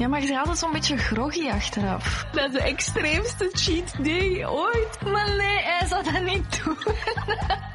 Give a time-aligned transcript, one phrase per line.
[0.00, 2.26] Ja, maar gaat altijd zo'n beetje groggy achteraf.
[2.32, 5.00] Dat is de extreemste cheat day ooit.
[5.04, 6.76] Maar nee, hij zou dat niet doen.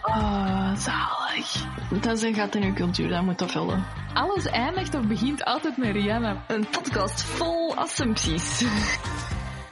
[0.01, 1.65] Oh, zalig.
[2.01, 3.85] Dat is een gat in uw cultuur, dat moet toch vullen.
[4.13, 6.43] Alles eindigt of begint altijd met Rihanna.
[6.47, 8.65] Een podcast vol assumpties.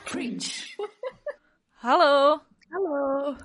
[0.04, 0.76] Preach.
[1.74, 3.36] Hallo, Hallo.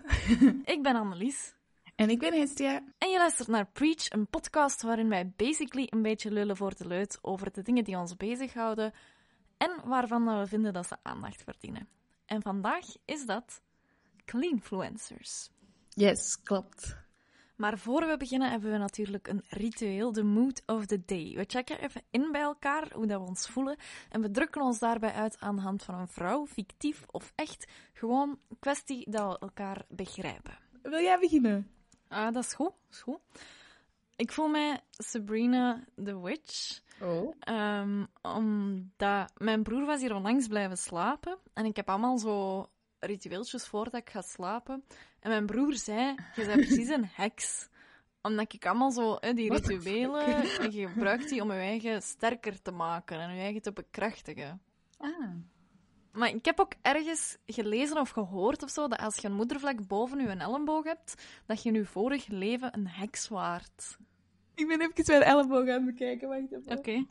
[0.65, 1.58] ik ben Annelies.
[1.99, 2.83] En ik ben Hestia.
[2.99, 6.87] En je luistert naar Preach, een podcast waarin wij basically een beetje lullen voor de
[6.87, 8.93] leut over de dingen die ons bezighouden
[9.57, 11.88] en waarvan we vinden dat ze aandacht verdienen.
[12.27, 13.61] En vandaag is dat
[14.24, 15.51] cleanfluencers.
[15.88, 16.97] Yes, klopt.
[17.57, 21.35] Maar voor we beginnen hebben we natuurlijk een ritueel, de mood of the day.
[21.35, 23.77] We checken even in bij elkaar hoe dat we ons voelen
[24.09, 27.66] en we drukken ons daarbij uit aan de hand van een vrouw, fictief of echt.
[27.93, 30.59] Gewoon kwestie dat we elkaar begrijpen.
[30.83, 31.77] Wil jij beginnen?
[32.09, 33.21] Ah, dat is goed, is goed.
[34.16, 36.80] Ik voel mij Sabrina the Witch.
[37.01, 37.35] Oh.
[37.41, 41.39] Ehm, omdat mijn broer was hier onlangs blijven slapen.
[41.52, 42.66] En ik heb allemaal zo
[42.99, 44.85] ritueeltjes voordat ik ga slapen.
[45.21, 47.69] En mijn broer zei, je bent precies een heks.
[48.23, 50.27] Omdat ik allemaal zo, hè, die What rituelen,
[50.59, 54.63] en je gebruikt die om je eigen sterker te maken en je eigen te bekrachtigen.
[54.99, 55.35] Ah.
[56.19, 59.87] Maar ik heb ook ergens gelezen of gehoord of zo, dat als je een moedervlek
[59.87, 61.15] boven je elleboog hebt,
[61.47, 63.97] dat je in je vorig leven een heks waart.
[64.55, 66.28] Ik ben even mijn elleboog aan het bekijken.
[66.28, 66.78] Wacht even.
[66.78, 67.05] Oké.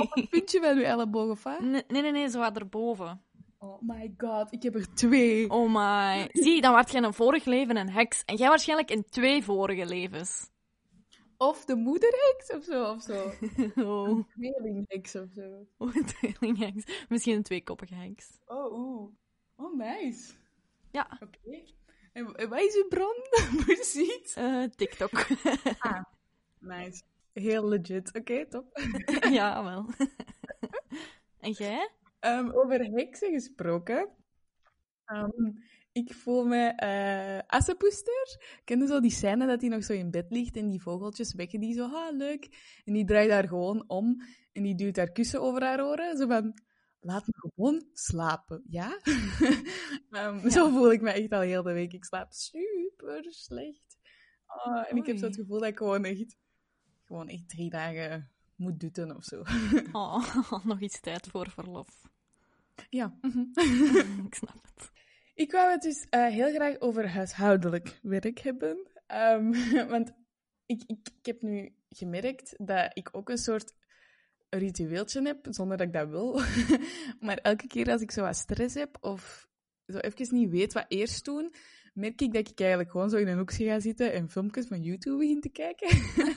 [0.00, 1.60] Op het puntje van uw elleboog, of?
[1.60, 3.22] Nee, nee, nee, zo wat erboven.
[3.58, 5.50] Oh my god, ik heb er twee.
[5.50, 6.28] Oh my.
[6.32, 8.22] Zie, dan werd je in een vorig leven een heks.
[8.24, 10.50] En jij waarschijnlijk in twee vorige levens.
[11.38, 13.32] Of de moederheks of zo, of zo.
[13.86, 15.66] Oh, Tweelingheks of zo.
[15.76, 17.06] oh een tweelingheks.
[17.08, 18.38] Misschien een tweekoppige heks.
[18.46, 19.12] Oh, oeh.
[19.56, 20.32] Oh, nice.
[20.90, 21.62] Ja, Oké.
[22.12, 23.14] En, en wat is uw bron?
[23.64, 24.34] Precies.
[24.34, 25.12] eh, TikTok.
[25.78, 26.02] Ah,
[26.58, 27.02] nice.
[27.32, 28.14] Heel legit.
[28.14, 28.80] Oké, top.
[29.30, 29.86] ja, wel.
[31.40, 31.90] en jij?
[32.20, 34.08] Ehm, over heksen gesproken.
[35.04, 35.50] Ehm,
[35.96, 38.36] ik voel me eh Assepoester.
[38.64, 41.34] Ken je zo die scène dat hij nog zo in bed ligt en die vogeltjes
[41.34, 42.48] wekken die zo, ah, leuk.
[42.84, 46.16] En die draait daar gewoon om en die duwt haar kussen over haar oren.
[46.16, 46.60] Zo van,
[47.00, 49.00] laat me gewoon slapen, ja?
[50.48, 51.92] Zo voel ik me echt al heel de week.
[51.92, 53.98] Ik slaap super slecht.
[54.46, 56.36] Ah, en ik heb zo het gevoel dat ik gewoon echt,
[57.04, 59.42] gewoon echt drie dagen moet dutten of zo.
[59.92, 61.88] Oh, nog iets tijd voor verlof.
[62.90, 63.18] ja.
[64.26, 64.94] ik snap het.
[65.36, 68.88] Ik wou het dus eh, heel graag over huishoudelijk werk hebben.
[69.06, 69.52] Ehm,
[69.94, 70.12] want
[70.66, 73.72] ik, ik, ik heb nu gemerkt dat ik ook een soort
[74.48, 76.40] ritueeltje heb, zonder dat ik dat wil.
[77.26, 79.48] maar elke keer als ik zo wat stress heb of
[79.86, 81.54] zo even niet weet wat eerst doen,
[81.94, 84.82] merk ik dat ik eigenlijk gewoon zo in een hoekje ga zitten en filmpjes van
[84.82, 85.88] YouTube begin te kijken.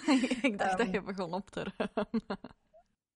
[0.49, 0.91] ik dacht dat Ehm.
[0.91, 2.25] je begon op te ruimen.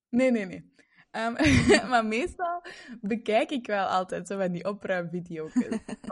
[0.10, 0.72] Nee, nee, nee.
[1.14, 1.34] Ehm,
[1.92, 2.66] maar meestal
[3.02, 5.56] bekijk ik wel altijd zo van die opruimvideo's.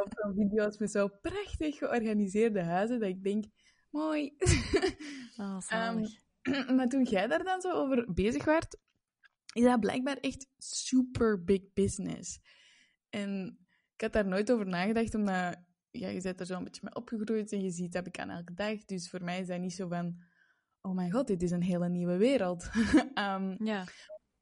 [0.01, 3.45] of zo'n video's met zo prachtig georganiseerde huizen, dat ik denk,
[3.89, 4.33] mooi.
[5.37, 6.09] Oh, zalig.
[6.75, 8.77] maar toen jij daar dan zo over bezig werd,
[9.53, 12.39] is dat blijkbaar echt super big business.
[13.09, 13.59] En
[13.95, 15.55] ik had daar nooit over nagedacht, omdat
[15.91, 18.29] ja, je bent er zo een beetje mee opgegroeid en je ziet dat ik aan
[18.29, 18.85] elke dag.
[18.85, 20.21] Dus voor mij is dat niet zo van,
[20.81, 22.69] oh mijn god, dit is een hele nieuwe wereld.
[23.13, 23.85] Ehm, ja.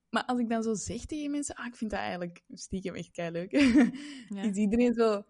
[0.09, 3.12] Maar als ik dan zo zeg tegen mensen, ah, ik vind dat eigenlijk stiekem echt
[3.12, 3.52] kei leuk.
[4.36, 4.42] Ja.
[4.42, 5.24] Is iedereen zo,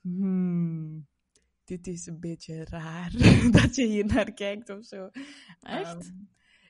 [0.00, 1.06] hmm,
[1.64, 3.10] dit is een beetje raar
[3.60, 5.10] dat je hier naar kijkt of zo.
[5.60, 5.94] Echt?
[5.94, 6.10] Ehm,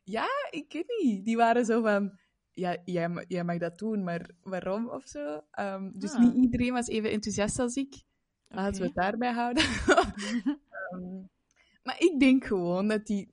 [0.05, 1.25] ja, ik weet niet.
[1.25, 2.19] Die waren zo van,
[2.53, 5.41] ja, jij, ma- jij mag dat doen, maar waarom of zo?
[5.51, 6.21] Ehm, dus Ah.
[6.21, 8.03] niet iedereen was even enthousiast als ik.
[8.49, 9.65] Laten we het daarbij houden.
[10.91, 11.21] Ehm,
[11.83, 13.31] maar ik denk gewoon dat, die,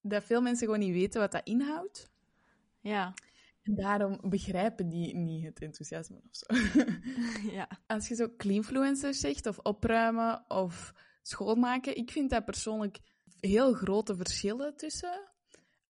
[0.00, 2.10] dat veel mensen gewoon niet weten wat dat inhoudt.
[2.80, 3.14] Ja.
[3.66, 6.46] En daarom begrijpen die niet het enthousiasme of zo.
[7.56, 7.68] ja.
[7.86, 12.98] Als je zo cleanfluencers zegt, of opruimen, of schoonmaken, ik vind daar persoonlijk
[13.40, 15.32] heel grote verschillen tussen.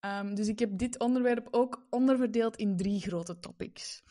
[0.00, 4.03] Ehm, dus ik heb dit onderwerp ook onderverdeeld in drie grote topics.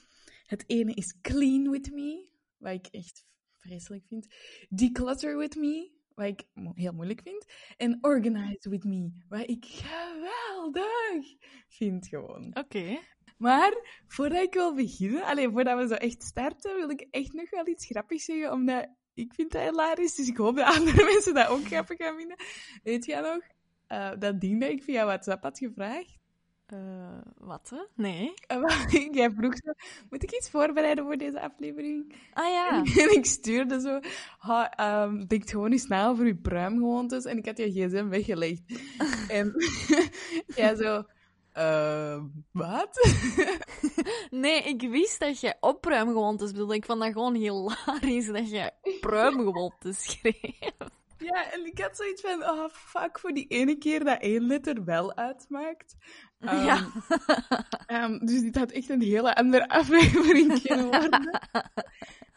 [0.46, 3.26] Het ene is clean with me, wat ik echt
[3.60, 4.28] vreselijk vind.
[4.70, 7.46] Declutter with me, wat ik mo- heel moeilijk vind.
[7.78, 11.36] En organize with me, wat ik geweldig
[11.68, 12.56] vind gewoon.
[12.58, 13.00] Oké.
[13.38, 17.50] Maar voordat ik wil beginnen, alleen voordat we zo echt starten, wil ik echt nog
[17.50, 21.34] wel iets grappigs zeggen, omdat ik vind dat hilarisch, dus ik hoop dat andere mensen
[21.34, 22.38] dat ook grappig gaan vinden.
[22.84, 23.42] Weet jij nog,
[23.88, 26.18] eh, dat ding dat ik via WhatsApp had gevraagd?
[26.66, 27.84] Eh, wat, hè?
[27.96, 28.34] Nee.
[28.48, 28.70] Wel,
[29.12, 29.72] Jij vroeg zo,
[30.10, 32.16] moet ik iets voorbereiden voor deze aflevering?
[32.34, 32.84] Ah ja.
[33.02, 34.00] En ik stuurde zo,
[34.38, 37.26] ha, ehm, denk gewoon eens na over je pruimgewoontes.
[37.26, 38.62] En ik had je gsm weggelegd.
[39.28, 39.54] en
[40.56, 41.04] jij zo,
[41.56, 42.90] eh, wat?
[44.30, 46.76] Nee, ik wist dat je opruimgewoontes bedoelde.
[46.76, 50.60] Ik vond dat gewoon hilarisch dat je pruimgewoontes schreef.
[51.18, 54.84] ja, en ik had zoiets van, oh fuck, voor die ene keer dat één letter
[54.84, 55.96] wel uitmaakt.
[56.40, 56.92] Ehm, ja.
[57.86, 61.42] ehm, dus dit had echt een hele andere aflevering kunnen worden.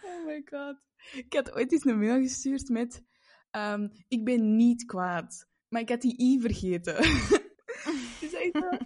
[0.02, 0.76] oh my god.
[1.12, 3.02] Ik had ooit eens een mail gestuurd met,
[3.50, 6.96] ehm, ik ben niet kwaad, maar ik had die i vergeten.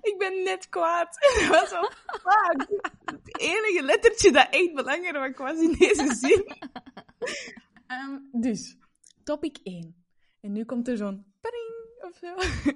[0.02, 1.16] Ik ben net kwaad.
[1.40, 2.68] En dat was zo, fuck.
[3.04, 6.56] Het enige lettertje dat echt belangrijk was in deze zin.
[7.86, 8.76] Ehm, dus,
[9.24, 10.04] topic 1.
[10.40, 12.34] En nu komt er zo'n pring of zo.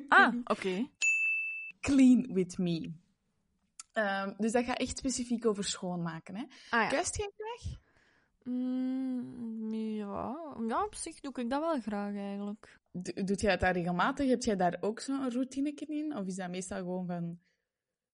[0.08, 0.90] Ah, oké.
[1.80, 2.92] Clean with me.
[3.92, 6.36] Ehm, dus dat gaat echt specifiek over schoonmaken.
[6.36, 6.42] Hè?
[6.70, 6.88] Ah ja.
[6.88, 7.84] Kust jij graag?
[8.48, 10.54] Mm, ja.
[10.68, 12.78] ja, op zich doe ik dat wel graag eigenlijk.
[12.90, 14.28] Do- Doet jij dat daar regelmatig?
[14.28, 16.16] Heb jij daar ook zo'n routine in?
[16.16, 17.38] Of is dat meestal gewoon van...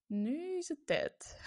[0.07, 1.41] Nu is het tijd.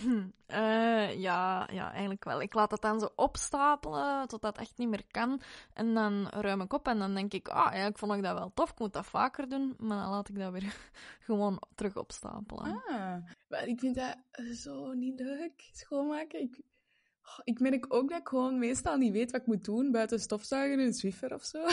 [0.00, 0.28] Hm.
[0.46, 2.40] Eh, ja, ja, eigenlijk wel.
[2.40, 5.40] Ik laat het dan zo opstapelen totdat het echt niet meer kan.
[5.72, 8.50] En dan ruim ik op en dan denk ik, ah, eigenlijk vond ik dat wel
[8.54, 8.70] tof.
[8.70, 9.74] Ik moet dat vaker doen.
[9.78, 10.76] Maar dan laat ik dat weer
[11.26, 12.82] gewoon terug opstapelen.
[12.86, 13.16] Ah,
[13.48, 14.16] maar ik vind dat
[14.56, 16.40] zo niet leuk, schoonmaken.
[16.40, 16.60] Ik,
[17.44, 20.78] ik merk ook dat ik gewoon meestal niet weet wat ik moet doen buiten stofzuigen
[20.78, 21.62] en een Swiffer of zo.
[21.62, 21.70] Ah,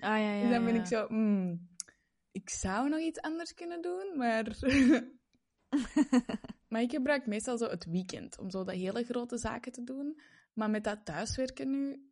[0.00, 0.80] ja, ja, dus dan ben ja.
[0.80, 1.68] ik zo, hmm,
[2.30, 4.58] ik zou nog iets anders kunnen doen, maar...
[6.68, 10.20] maar ik gebruik meestal zo het weekend om zo dat hele grote zaken te doen.
[10.52, 12.10] Maar met dat thuiswerken nu,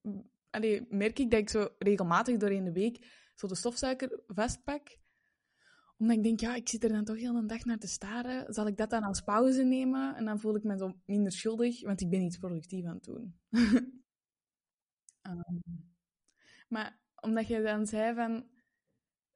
[0.00, 4.96] mm, allee, merk ik dat ik zo regelmatig doorheen de week zo de stofzuiger vastpak
[6.04, 8.54] omdat ik denk, ja, ik zit er dan toch heel een dag naar te staren.
[8.54, 10.16] Zal ik dat dan als pauze nemen?
[10.16, 13.04] En dan voel ik me zo minder schuldig, want ik ben iets productief aan het
[13.04, 13.38] doen.
[15.22, 15.58] Ehm,
[16.68, 18.46] maar omdat je dan zei van,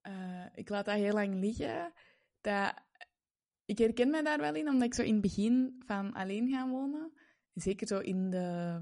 [0.01, 1.93] eh, ik laat dat heel lang liggen,
[2.41, 2.75] dat,
[3.65, 6.71] ik herken me daar wel in, omdat ik zo in het begin van alleen gaan
[6.71, 7.13] wonen,
[7.55, 8.81] zeker zo in de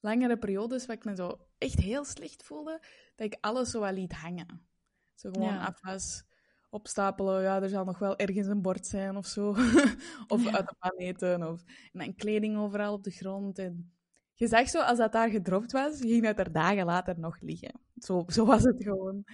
[0.00, 2.82] langere periodes waar ik me zo echt heel slecht voelde,
[3.14, 4.68] dat ik alles zo wel liet hangen.
[5.14, 5.64] Zo gewoon Ja.
[5.64, 6.24] afwas,
[6.68, 9.48] opstapelen, ja, er zal nog wel ergens een bord zijn of zo.
[10.28, 10.52] of Ja.
[10.52, 13.58] uit de pan eten, of en dan kleding overal op de grond.
[13.58, 13.92] En
[14.34, 17.80] je zag zo, als dat daar gedropt was, ging dat er dagen later nog liggen.
[17.98, 19.24] Zo, zo was het gewoon.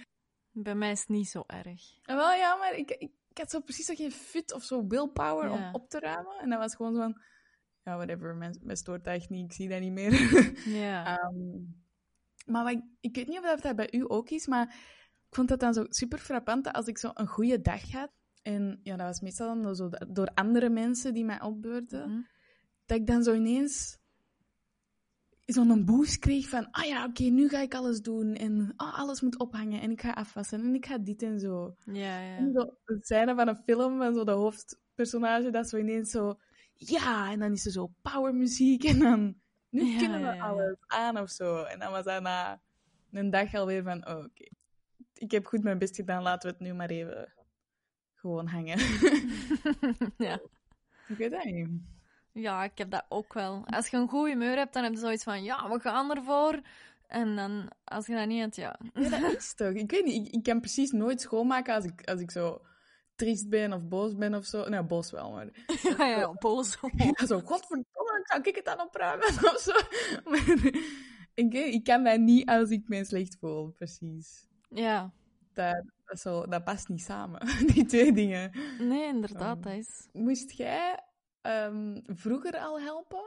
[0.51, 1.81] Bij mij is het niet zo erg.
[2.03, 4.87] En wel, ja, maar ik, ik, ik had zo precies zo geen fit of zo
[4.87, 5.51] willpower Ja.
[5.67, 6.37] om op te ruimen.
[6.41, 7.21] En dat was gewoon zo van,
[7.83, 10.11] ja, whatever, mijn, mijn stoort dat echt niet, ik zie dat niet meer.
[10.65, 11.03] Ja.
[11.17, 11.61] Ehm,
[12.45, 14.75] maar wat ik weet niet of dat bij u ook is, maar
[15.33, 18.11] ik vond dat dan zo super frappant als ik zo een goede dag had.
[18.41, 22.09] En ja, dat was meestal dan zo door andere mensen die mij opbeurden.
[22.09, 22.21] Mhm.
[22.85, 23.97] Dat ik dan zo ineens
[25.45, 28.35] zo'n boost kreeg van, ah ja, oké, nu ga ik alles doen.
[28.35, 31.75] En ah, alles moet ophangen en ik ga afwassen en ik ga dit en zo.
[31.85, 32.37] Ja, ja.
[32.37, 36.39] En zo een scène van een film van zo de hoofdpersonage dat zo ineens zo...
[36.73, 39.35] Ja, en dan is er zo powermuziek en dan...
[39.69, 41.63] Nu Ja, kunnen we ja, alles aan of zo.
[41.63, 42.61] En dan was dat na
[43.11, 44.07] een dag alweer van...
[44.07, 44.49] Oh, oké.
[45.23, 47.33] Ik heb goed mijn best gedaan, laten we het nu maar even
[48.13, 48.77] gewoon hangen.
[50.27, 50.39] ja.
[51.07, 51.69] ik weet dat niet.
[52.31, 53.63] ja, ik heb dat ook wel.
[53.65, 56.61] Als je een goed humeur hebt, dan heb je zoiets van, ja, we gaan ervoor.
[57.07, 58.79] En dan, als je dat niet hebt, ja.
[58.93, 59.73] Ja, dat is toch.
[59.73, 62.61] Ik weet niet, ik, ik kan precies nooit schoonmaken als ik, als ik zo
[63.15, 64.69] triest ben of boos ben of zo.
[64.69, 65.47] Nou, boos wel, maar...
[65.97, 66.77] Ja, ja, boos.
[66.95, 69.71] Ja, zo, godverdomme, zou ik het dan opruimen of zo?
[70.29, 70.71] Maar
[71.33, 74.47] ik, ik kan dat niet als ik me slecht voel, precies.
[74.69, 75.13] Ja.
[75.53, 75.83] Dat,
[76.19, 78.51] zo, dat past niet samen, die twee dingen.
[78.79, 80.07] Nee, inderdaad, Um, dat is...
[80.11, 80.99] Moest jij
[81.41, 83.23] ehm, vroeger al helpen?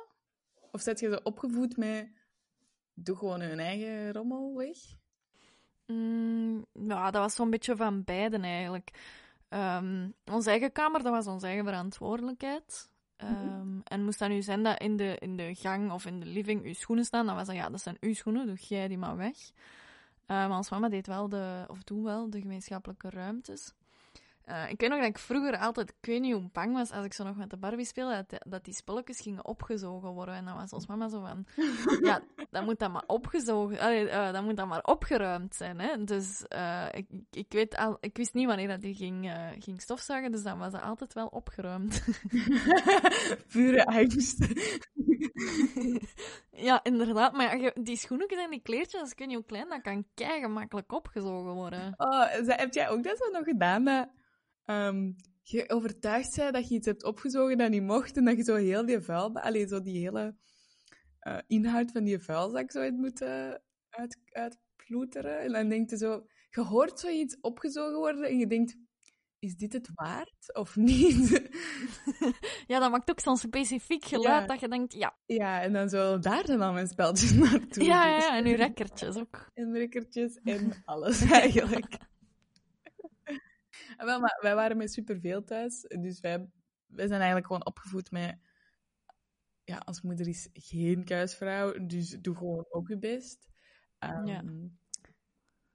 [0.71, 2.09] Of zet je zo opgevoed met...
[2.95, 4.77] Doe gewoon hun eigen rommel weg?
[5.87, 8.91] Mm, ja, dat was zo'n beetje van beiden eigenlijk.
[9.49, 12.91] Ehm, onze eigen kamer, dat was onze eigen verantwoordelijkheid.
[13.17, 16.27] Ehm, En moest dat nu zijn dat in de, in de gang of in de
[16.27, 18.99] living uw schoenen staan, dan was dat ja, dat zijn uw schoenen, doe jij die
[18.99, 19.37] maar weg.
[20.27, 23.75] Eh, maar ons mama deed wel de, of doet wel, de gemeenschappelijke ruimtes.
[24.47, 27.05] Eh, ik weet nog dat ik vroeger altijd, ik weet niet hoe bang was als
[27.05, 30.35] ik zo nog met de Barbie speelde, dat, dat die spulletjes gingen opgezogen worden.
[30.35, 31.47] En dan was ons mama zo van,
[32.09, 35.79] ja, dan moet dat maar opgezogen, allee, eh, dan moet dat maar opgeruimd zijn.
[35.79, 36.05] Hè?
[36.05, 40.33] Dus eh, ik, ik, weet al, ik wist niet wanneer dat die ging, ging stofzuigen,
[40.33, 42.05] dus dan was dat altijd wel opgeruimd.
[43.53, 44.47] Pure angst.
[46.69, 47.33] ja, inderdaad.
[47.33, 50.41] Maar ja, die schoenetjes en die kleertjes, ik weet niet hoe klein, dat kan kei
[50.41, 51.95] gemakkelijk opgezogen worden.
[51.97, 54.15] Oh, heb jij ook dat zo nog gedaan?
[54.67, 58.43] Ehm, je overtuigd bent dat je iets hebt opgezogen dat niet mocht en dat je
[58.43, 59.35] zo heel die vuil...
[59.35, 60.37] Allee, zo die hele
[61.19, 65.41] eh, inhoud van die vuilzak zo hebt moeten uit, uitploeteren.
[65.41, 66.27] En dan denk je zo...
[66.51, 68.77] Je hoort zoiets opgezogen worden en je denkt...
[69.39, 71.31] is dit het waard of niet?
[72.67, 74.47] Ja, dat maakt ook zo'n specifiek geluid Ja.
[74.47, 75.17] dat je denkt, ja.
[75.27, 77.85] ja, en dan zo daar dan al mijn speltjes naartoe.
[77.85, 78.25] Ja, ja, dus.
[78.25, 79.51] ja, en uw rekkertjes ook.
[79.55, 81.99] En rekkertjes en alles eigenlijk.
[83.97, 86.51] Ah, wel, maar wij waren met superveel thuis, dus wij,
[86.87, 88.39] wij zijn eigenlijk gewoon opgevoed met...
[89.65, 93.49] Ja, als moeder is geen kuisvrouw, dus doe gewoon ook je best.
[93.99, 94.43] Ehm, Ja.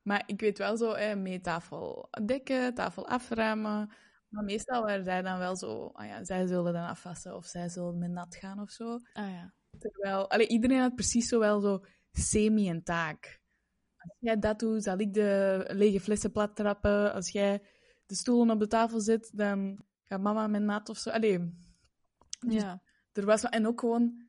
[0.02, 3.94] Maar ik weet wel zo, hè, mee tafel dekken, tafel afruimen.
[4.30, 7.70] Maar meestal waren zij dan wel zo, ah ja, zij zullen dan afwassen of zij
[7.70, 9.00] zullen met nat gaan of zo.
[9.14, 9.54] Ah ja.
[9.80, 13.42] Terwijl, allee, iedereen had precies zo wel zo semi een taak.
[13.98, 17.14] Als jij dat doet, zal ik de lege flessen plat trappen.
[17.14, 17.62] Als jij
[18.12, 21.10] de stoelen op de tafel zet, dan gaat mama met nat of zo.
[21.10, 21.40] Allee,
[22.40, 22.82] Dus- Ja.
[23.12, 24.28] er was en ook gewoon,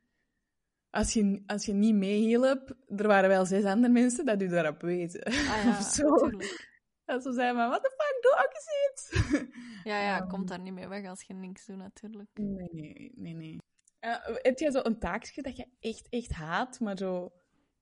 [0.89, 4.81] als je, als je niet meehielp, er waren wel zes andere mensen dat u daarop
[4.81, 5.23] weten.
[5.23, 6.03] Ah ja, of zo.
[6.09, 6.71] natuurlijk.
[7.05, 9.31] En zo zei maar, what the fuck, doe ook eens iets.
[9.89, 12.29] Ja, ja, komt daar niet mee weg als je niks doet, natuurlijk.
[12.33, 13.57] Nee, nee, nee, nee.
[13.99, 17.31] Eh, heb jij zo een taakje dat je echt, echt haat, maar zo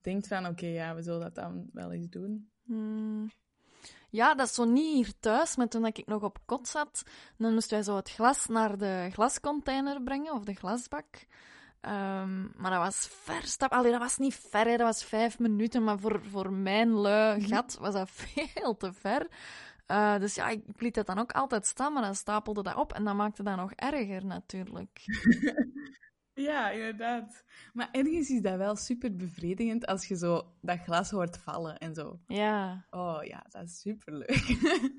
[0.01, 2.51] denkt van, oké, ja, we zullen dat dan wel eens doen?
[2.63, 3.29] Hmm.
[4.11, 7.03] Ja, dat is zo niet hier thuis, maar toen ik nog op kot zat,
[7.37, 11.25] dan moesten wij zo het glas naar de glascontainer brengen, of de glasbak.
[11.81, 13.71] Ehm, maar dat was ver stap.
[13.71, 17.77] Allee, dat was niet ver, dat was vijf minuten, maar voor, voor mijn lui gat
[17.79, 19.27] was dat veel te ver.
[19.85, 22.75] Eh, dus ja, ik, ik liet dat dan ook altijd staan, maar dan stapelde dat
[22.75, 25.01] op en dat maakte dat nog erger natuurlijk.
[26.41, 27.43] Ja, inderdaad.
[27.73, 31.95] Maar ergens is dat wel super bevredigend als je zo dat glas hoort vallen en
[31.95, 32.19] zo.
[32.27, 34.55] Ja, Oh ja, dat is super leuk.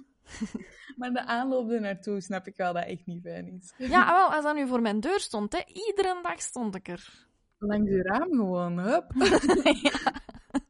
[0.98, 3.74] maar de aanloop er naartoe snap ik wel dat echt niet fijn is.
[3.76, 7.28] ja wel, als dat nu voor mijn deur stond, hè, iedere dag stond ik er.
[7.58, 9.12] Langs je raam gewoon, hup.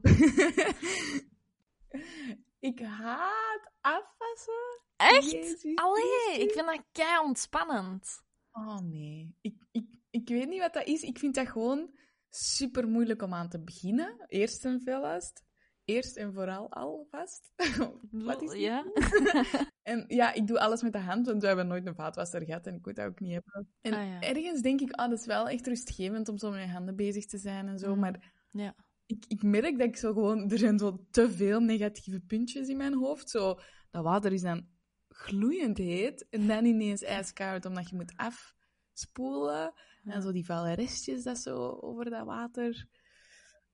[2.71, 4.81] ik haat afwassen.
[4.97, 5.31] Echt?
[5.31, 8.23] Jezus Allee, ik vind dat kei ontspannend.
[8.53, 11.03] Oh nee, ik, ik, ik weet niet wat dat is.
[11.03, 11.91] Ik vind dat gewoon
[12.29, 14.25] super moeilijk om aan te beginnen.
[14.27, 15.45] Eerst en veelast.
[15.85, 17.53] Eerst en vooral alvast.
[18.11, 18.53] wat is?
[18.53, 18.85] Ja?
[19.83, 22.67] En ja, ik doe alles met de hand, want we hebben nooit een vaatwasser gehad
[22.67, 23.69] en ik moet dat ook niet hebben.
[23.81, 24.21] En Ah, ja.
[24.21, 27.27] ergens denk ik, ah, dat is wel echt rustgevend om zo met je handen bezig
[27.27, 27.95] te zijn en zo.
[27.95, 28.01] Mm.
[28.01, 28.75] Maar Ja.
[29.07, 32.77] ik, ik merk dat ik zo gewoon, er zijn zo te veel negatieve puntjes in
[32.77, 33.31] mijn hoofd.
[33.31, 33.59] Zo,
[33.91, 34.67] dat water is dan
[35.09, 39.73] gloeiend heet en dan ineens ijskoud, omdat je moet afspoelen.
[40.05, 42.87] En zo die vuile restjes dat zo over dat water.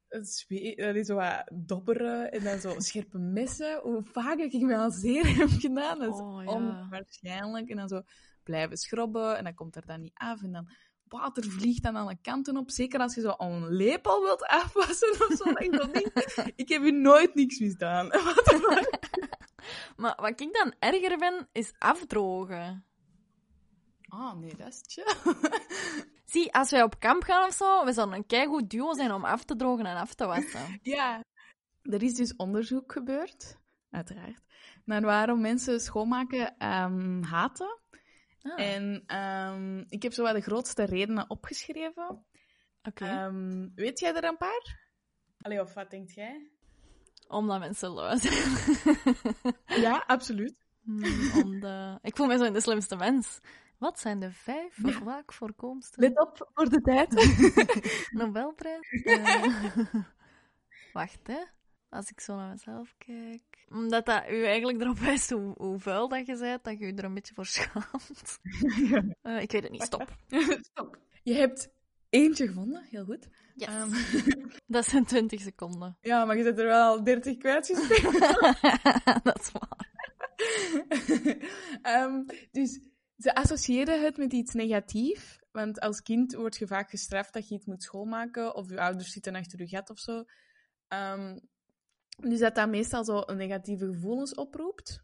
[0.08, 3.80] Het zwee- Dat is zo wat dobberen en dan zo scherpe messen.
[3.82, 6.50] Hoe vaak ik me al zeer heb gedaan, dat is Oh, ja.
[6.52, 7.68] onwaarschijnlijk.
[7.68, 8.02] En dan zo
[8.42, 10.42] blijven schrobben en dan komt er dan niet af.
[10.42, 10.68] En dan
[11.04, 12.70] water vliegt dan alle kanten op.
[12.70, 15.44] Zeker als je zo een lepel wilt afwassen of zo.
[15.44, 18.08] dat ik denk, ik heb hier nooit niks misdaan.
[19.96, 22.84] Maar wat ik dan erger ben, is afdrogen.
[24.08, 25.34] Oh nee, dat is chill.
[26.30, 29.24] Zie, als wij op kamp gaan of zo, we zouden een keigoed duo zijn om
[29.24, 30.78] af te drogen en af te wassen.
[30.82, 31.24] Ja.
[31.82, 33.58] Er is dus onderzoek gebeurd,
[33.90, 34.42] uiteraard,
[34.84, 37.78] naar waarom mensen schoonmaken ehm, haten.
[38.42, 42.24] Ah, En ehm, ik heb zo wat de grootste redenen opgeschreven.
[42.82, 43.04] Oké.
[43.04, 44.78] Ehm, weet jij er een paar?
[45.40, 46.50] Allee, of wat denkt jij?
[47.28, 48.56] Omdat mensen lui zijn.
[49.66, 50.66] Ja, absoluut.
[50.82, 51.98] Hmm, om de...
[52.02, 53.40] Ik voel me zo in de slimste mens.
[53.78, 57.14] Wat zijn de vijf vaak voorkomste Let op voor de tijd.
[58.20, 59.02] Nobelprijs?
[59.04, 59.84] Eh,
[60.92, 61.38] Wacht, hè.
[61.88, 63.42] Als ik zo naar mezelf kijk...
[63.68, 66.94] Omdat dat u eigenlijk erop wijst hoe, hoe vuil dat je bent, dat je je
[66.94, 68.38] er een beetje voor schaamt.
[69.22, 70.16] Eh, ik weet het niet, stop.
[70.60, 70.98] Stop.
[71.22, 71.70] Je hebt
[72.08, 73.28] eentje gevonden, heel goed.
[73.54, 73.68] Yes.
[73.68, 73.90] Ehm,
[74.66, 75.96] Dat zijn 20 seconden.
[76.00, 78.18] ja, maar je zit er wel al 30 kwijtgespeeld.
[79.24, 79.86] dat is waar.
[81.82, 82.80] Ehm, dus
[83.18, 85.38] ze associëren het met iets negatiefs.
[85.50, 88.54] Want als kind word je vaak gestraft dat je iets moet schoonmaken.
[88.54, 90.24] Of je ouders zitten achter je gat of zo.
[90.88, 91.38] Ehm,
[92.20, 95.02] dus dat dat meestal zo een negatieve gevoelens oproept.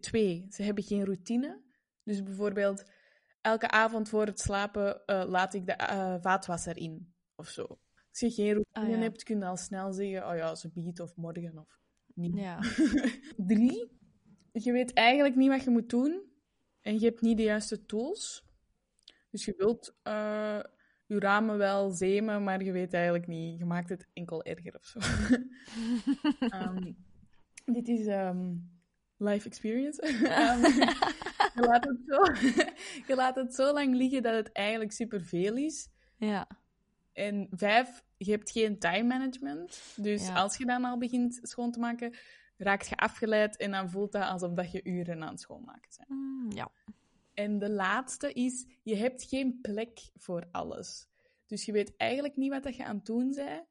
[0.00, 1.62] Twee, ze hebben geen routine.
[2.02, 2.90] Dus bijvoorbeeld,
[3.40, 7.14] elke avond voor het slapen eh, laat ik de eh, vaatwasser in.
[7.34, 7.62] Of zo.
[8.10, 8.98] Als je geen routine Ah, ja.
[8.98, 11.80] hebt, kun je al snel zeggen, oh ja, ze biedt of morgen of
[12.14, 12.36] niet.
[12.36, 12.58] Ja.
[13.36, 13.98] Drie,
[14.52, 16.34] je weet eigenlijk niet wat je moet doen
[16.86, 18.44] en je hebt niet de juiste tools.
[19.30, 20.60] Dus je wilt eh,
[21.06, 23.58] je ramen wel zemen, maar je weet eigenlijk niet.
[23.58, 24.98] Je maakt het enkel erger of zo.
[26.48, 26.92] Ehm,
[27.64, 28.54] dit is ehm,
[29.16, 30.02] life experience.
[30.26, 30.60] Ehm,
[31.54, 32.22] je, laat het zo,
[33.08, 35.88] je laat het zo lang liggen dat het eigenlijk superveel is.
[36.16, 36.48] ja.
[37.12, 39.82] En vijf, je hebt geen time management.
[39.96, 40.34] Dus Ja.
[40.34, 42.14] als je dan al begint schoon te maken,
[42.56, 46.08] raakt je afgeleid en dan voelt dat alsof dat je uren aan het schoonmaken bent.
[46.08, 46.68] Mm, ja.
[47.34, 51.06] En de laatste is, je hebt geen plek voor alles.
[51.46, 53.64] Dus je weet eigenlijk niet wat dat je aan het doen bent.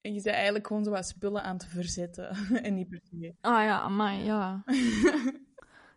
[0.00, 2.28] En je bent eigenlijk gewoon zo wat spullen aan het verzetten.
[2.64, 3.34] en niet per se.
[3.40, 4.64] Ah ja, amai, ja.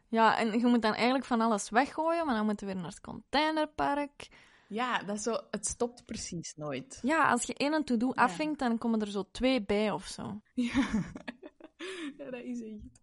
[0.07, 2.91] Ja, en je moet dan eigenlijk van alles weggooien, maar dan moeten we weer naar
[2.91, 4.27] het containerpark.
[4.67, 6.99] ja, dat is zo, het stopt precies nooit.
[7.01, 8.21] Ja, als je één en to-do Ja.
[8.23, 10.41] afvinkt, dan komen er zo twee bij of zo.
[10.53, 11.03] Ja,
[12.17, 12.99] ja dat is echt.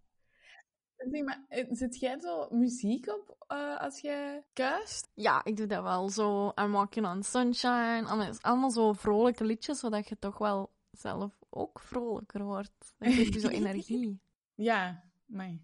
[0.96, 5.10] Zeg maar, eh, zet jij zo muziek op eh, als je kuist?
[5.14, 6.08] Ja, ik doe dat wel.
[6.08, 8.04] Zo I'm Walking on Sunshine.
[8.06, 12.94] Allemaal, allemaal zo vrolijke liedjes, zodat je toch wel zelf ook vrolijker wordt.
[12.98, 14.20] Dat geeft je zo energie.
[14.54, 15.58] Ja, maar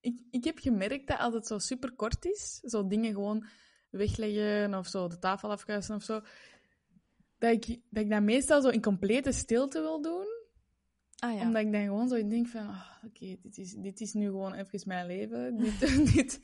[0.00, 3.46] ik, ik heb gemerkt dat als het zo super kort is, zo dingen gewoon
[3.90, 6.20] wegleggen of zo de tafel afkuisen of zo,
[7.38, 10.37] dat ik, dat ik dat meestal zo in complete stilte wil doen.
[11.18, 11.42] Ah ja.
[11.42, 14.52] Omdat ik dan gewoon zo denk van, ah, oké, dit, is, dit is nu gewoon
[14.52, 15.56] even mijn leven.
[15.58, 16.40] Dit, dit,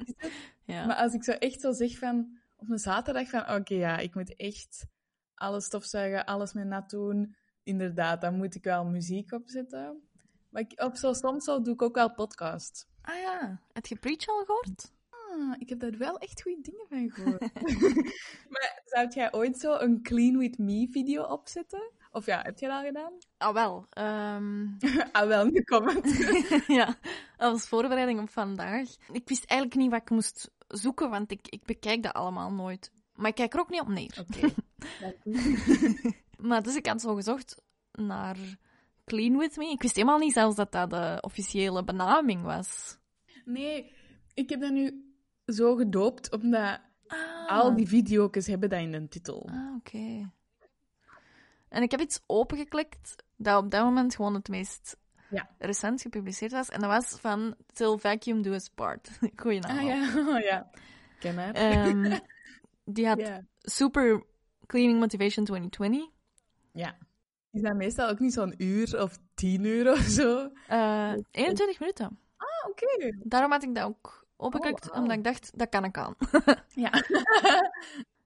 [0.72, 0.86] ja.
[0.86, 4.14] Maar als ik zo echt zo zeg van, op een zaterdag van, oké, ja, ik
[4.14, 4.86] moet echt
[5.34, 7.36] alles stofzuigen, alles met nat doen.
[7.62, 10.02] Inderdaad, dan moet ik wel muziek opzetten.
[10.50, 12.88] Maar ik, op zo, soms zo doe ik ook wel podcast.
[13.02, 13.60] Ah ja.
[13.72, 14.92] Heb je Preach al gehoord?
[15.10, 17.54] Ah, ik heb daar wel echt goede dingen van gehoord.
[18.52, 21.90] maar zou jij ooit zo een Clean With Me video opzetten?
[22.12, 23.12] Of ja, heb je dat al gedaan?
[23.38, 23.86] Ah wel.
[23.90, 24.66] ehm,
[25.12, 26.18] ah, wel, in de comments.
[26.78, 26.96] ja,
[27.36, 28.88] als voorbereiding op vandaag.
[29.12, 32.92] Ik wist eigenlijk niet wat ik moest zoeken, want ik, ik bekijk dat allemaal nooit.
[33.14, 34.24] Maar ik kijk er ook niet op neer.
[34.28, 34.54] Oké.
[36.48, 38.36] Maar dus ik had zo gezocht naar
[39.04, 39.70] Clean With Me.
[39.70, 42.98] Ik wist helemaal niet zelfs dat dat de officiële benaming was.
[43.44, 43.92] Nee,
[44.34, 45.14] ik heb dat nu
[45.46, 46.80] zo gedoopt, omdat
[47.12, 49.48] Ah, al die video's hebben dat in de titel.
[49.52, 50.30] Ah, oké.
[51.72, 54.96] En ik heb iets opengeklikt dat op dat moment gewoon het meest
[55.30, 55.50] Ja.
[55.58, 56.68] recent gepubliceerd was.
[56.68, 59.10] En dat was van Till Vacuum Do Us Part.
[59.42, 59.78] Goeie naam.
[59.78, 60.00] Ah ja,
[60.36, 60.70] oh, ja.
[61.18, 61.56] Ken het.
[61.56, 62.18] Ehm,
[62.94, 63.30] die had.
[63.58, 64.24] Super
[64.66, 66.08] Cleaning Motivation 2020.
[66.72, 66.96] ja.
[67.50, 70.50] Is dat meestal ook niet zo'n uur of tien uur of zo?
[70.68, 72.18] Eh 21 minuten.
[72.36, 73.12] Ah, oké.
[73.18, 76.14] Daarom had ik dat ook opengeklikt, Oh, omdat ik dacht, dat kan ik aan.
[76.74, 76.90] Ja.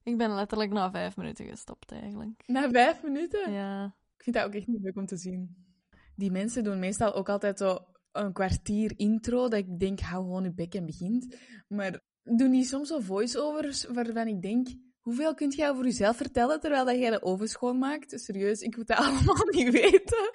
[0.06, 2.42] Ik ben letterlijk na vijf minuten gestopt, eigenlijk.
[2.46, 3.52] Na vijf minuten?
[3.52, 3.84] Ja.
[4.16, 5.56] Ik vind dat ook echt niet leuk om te zien.
[6.16, 7.78] Die mensen doen meestal ook altijd zo
[8.12, 11.36] een kwartier intro, dat ik denk, hou gewoon je bek en begint.
[11.68, 14.68] Maar doen die soms zo voice-overs waarvan ik denk,
[15.00, 18.20] hoeveel kunt jij over jezelf vertellen terwijl dat jij de oven schoonmaakt?
[18.20, 20.30] Serieus, ik moet dat allemaal niet weten.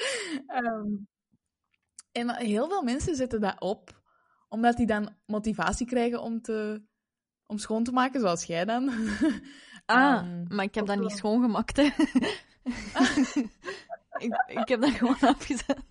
[0.45, 0.87] Ehm,
[2.11, 4.01] en heel veel mensen zetten dat op,
[4.49, 6.83] omdat die dan motivatie krijgen om, te,
[7.51, 8.89] om schoon te maken, zoals jij dan.
[9.85, 11.83] Ah, Ehm, maar ik heb dat niet schoongemaakt, hè.
[14.25, 15.83] ik, ik heb dat gewoon afgezet.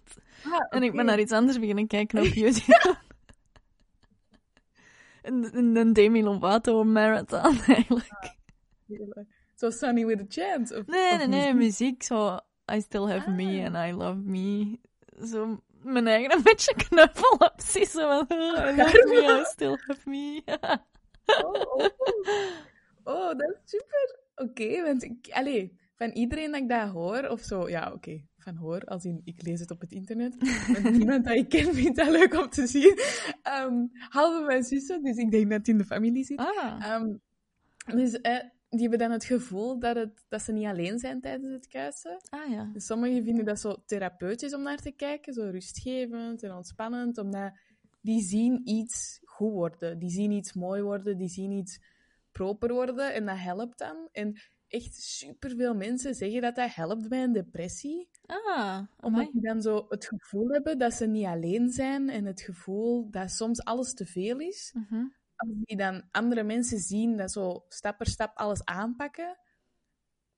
[0.45, 2.97] Ah, En ik ben naar iets anders beginnen kijken op YouTube.
[5.23, 8.37] een, een, Demi Lovato marathon, eigenlijk.
[9.55, 10.79] Zo Sunny with a Chance?
[10.79, 12.03] Of, Nee, of nee, nee, muziek?
[12.03, 12.39] Zo,
[12.73, 13.67] I still have me Ah.
[13.75, 14.79] and I love me.
[15.27, 20.09] Zo, mijn eigen een beetje knuffel precies Zo van, I love me, I still have
[20.09, 20.43] me.
[21.45, 21.87] Oh, oh.
[23.05, 24.19] Oh, dat is super.
[24.35, 28.57] Oké, want ik, allee, van iedereen dat ik dat hoor, of zo, ja, oké, van
[28.57, 30.37] hoor, als in ik lees het op het internet,
[30.69, 32.99] met niemand dat ik ken vindt dat leuk om te zien.
[33.43, 36.39] Ehm halve mijn zussen, dus ik denk dat het in de familie zit.
[36.39, 37.17] ah, Ehm,
[37.97, 41.53] dus eh, die hebben dan het gevoel dat, het, dat ze niet alleen zijn tijdens
[41.53, 42.21] het kuisen.
[42.29, 42.71] ah ja.
[42.73, 47.53] Dus sommigen vinden dat zo therapeutisch om naar te kijken, zo rustgevend en ontspannend, omdat
[48.01, 51.81] die zien iets goed worden, die zien iets mooi worden, die zien iets
[52.33, 54.09] proper worden en dat helpt dan.
[54.13, 59.63] En echt superveel mensen zeggen dat dat helpt bij een depressie, Ah, omdat die dan
[59.63, 63.95] zo het gevoel hebben dat ze niet alleen zijn en het gevoel dat soms alles
[63.95, 64.75] te veel is.
[64.75, 65.05] Mhm.
[65.37, 69.39] Als die dan andere mensen zien dat zo stap per stap alles aanpakken,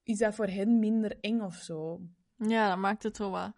[0.03, 2.01] is dat voor hen minder eng of zo.
[2.37, 3.51] Ja, dat maakt het zo wat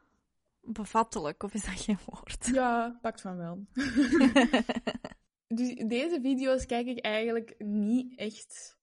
[0.61, 2.45] bevattelijk, of is dat geen woord?
[2.45, 3.65] Ja, pakt van wel.
[5.47, 8.77] dus deze video's kijk ik eigenlijk niet echt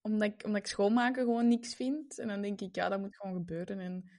[0.00, 2.18] omdat ik, omdat ik schoonmaken gewoon niks vind.
[2.18, 3.78] En dan denk ik, ja, dat moet gewoon gebeuren.
[3.78, 4.10] En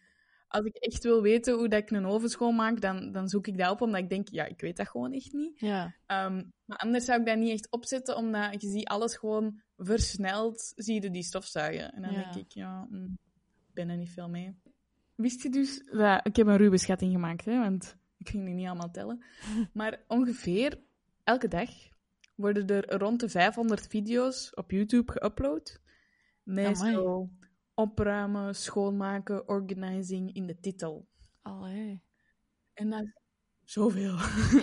[0.47, 3.58] als ik echt wil weten hoe dat ik een oven schoonmaak, dan, dan zoek ik
[3.58, 5.60] dat op, omdat ik denk, ja, ik weet dat gewoon echt niet.
[5.60, 5.95] Ja.
[6.05, 10.73] Ehm, maar anders zou ik dat niet echt opzetten, omdat je ziet alles gewoon versneld,
[10.75, 11.91] zie je die stofzuigen.
[11.91, 12.21] En dan Ja.
[12.21, 13.17] denk ik, ja, mm,
[13.67, 14.60] ik ben er niet veel mee.
[15.15, 16.25] Wist je dus dat...
[16.27, 19.23] Ik heb een ruwe schatting gemaakt, hè, want ik ging die niet allemaal tellen.
[19.73, 20.84] Maar ongeveer
[21.25, 21.69] elke dag
[22.35, 25.81] worden er rond de 500 video's op YouTube geüpload.
[26.43, 26.93] Met Amai.
[26.93, 27.29] zo
[27.73, 31.07] opruimen, schoonmaken, organizing in de titel.
[31.41, 32.01] Allee.
[32.73, 33.13] En dat is
[33.63, 34.15] zoveel.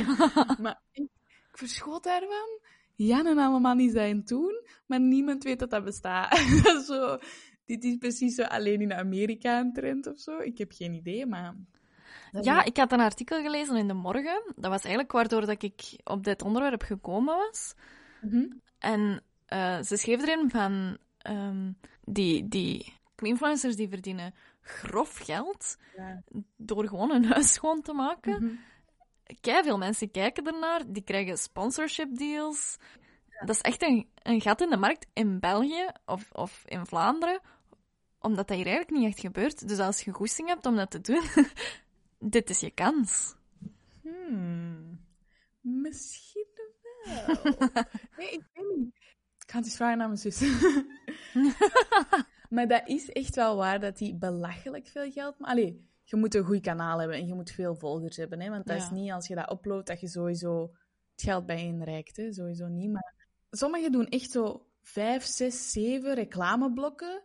[0.63, 1.09] maar ik,
[1.51, 2.61] ik verschoot daarvan.
[2.95, 6.39] Jan en allemaal niet zijn toen, maar niemand weet dat dat bestaat.
[6.87, 7.19] zo,
[7.65, 10.39] dit is precies zo alleen in Amerika een trend of zo.
[10.39, 11.57] Ik heb geen idee, maar...
[12.41, 14.43] Ja, ik had een artikel gelezen in de morgen.
[14.57, 17.75] Dat was eigenlijk waardoor dat ik op dit onderwerp gekomen was.
[18.21, 18.47] Mhm.
[18.79, 21.73] En eh, ze schreef erin van ehm,
[22.05, 26.23] die, die influencers die verdienen grof geld Ja.
[26.57, 28.45] door gewoon hun huis schoon te maken.
[28.45, 28.55] Mhm.
[29.41, 32.77] Kei veel mensen kijken ernaar, die krijgen sponsorship deals.
[33.41, 37.41] Dat is echt een, een gat in de markt in België of, of in Vlaanderen,
[38.19, 39.69] omdat dat hier eigenlijk niet echt gebeurt.
[39.69, 41.23] Dus als je goesting hebt om dat te doen,
[42.23, 43.35] dit is je kans.
[44.03, 45.01] Hmm.
[45.61, 47.27] Misschien wel.
[48.17, 48.95] nee, ik weet niet.
[49.39, 50.41] Ik ga het eens vragen aan mijn zus.
[52.55, 55.39] maar dat is echt wel waar dat die belachelijk veel geld...
[55.39, 58.41] Maar allee, je moet een goed kanaal hebben en je moet veel volgers hebben.
[58.41, 58.51] Hè?
[58.51, 60.63] Want dat is niet als je dat uploadt dat je sowieso
[61.13, 62.17] het geld bijeenreikt.
[62.17, 62.33] Hè?
[62.33, 62.91] Sowieso niet.
[62.91, 63.15] Maar
[63.51, 67.23] sommigen doen echt zo vijf, zes, zeven reclameblokken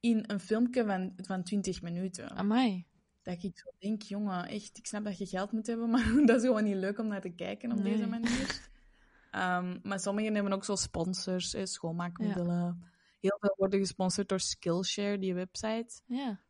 [0.00, 2.30] in een filmpje van, van 20 minuten.
[2.30, 2.86] Amai.
[3.22, 6.36] Dat ik zo denk, jongen, echt, ik snap dat je geld moet hebben, maar dat
[6.36, 7.92] is gewoon niet leuk om naar te kijken op Nee.
[7.92, 8.68] deze manier.
[9.30, 12.88] Ehm, maar sommigen hebben ook zo sponsors, hè, schoonmaakmiddelen.
[13.20, 16.00] Heel veel worden gesponsord door Skillshare, die website.
[16.06, 16.40] Ja.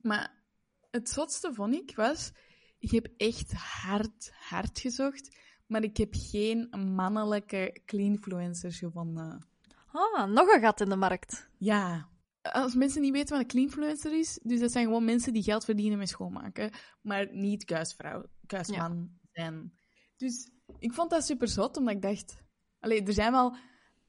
[0.00, 0.44] Maar
[0.90, 2.32] het zotste vond ik was,
[2.78, 9.46] ik heb echt hard, hard gezocht, maar ik heb geen mannelijke cleanfluencers gevonden.
[9.92, 11.48] Ah, nog een gat in de markt.
[11.58, 12.08] Ja.
[12.52, 15.64] Als mensen niet weten wat een cleanfluencer is, dus dat zijn gewoon mensen die geld
[15.64, 16.70] verdienen met schoonmaken,
[17.02, 19.72] maar niet kuisvrouw, kuisman zijn.
[20.16, 22.44] Dus ik vond dat super zot, omdat ik dacht...
[22.78, 23.56] Allee, er zijn wel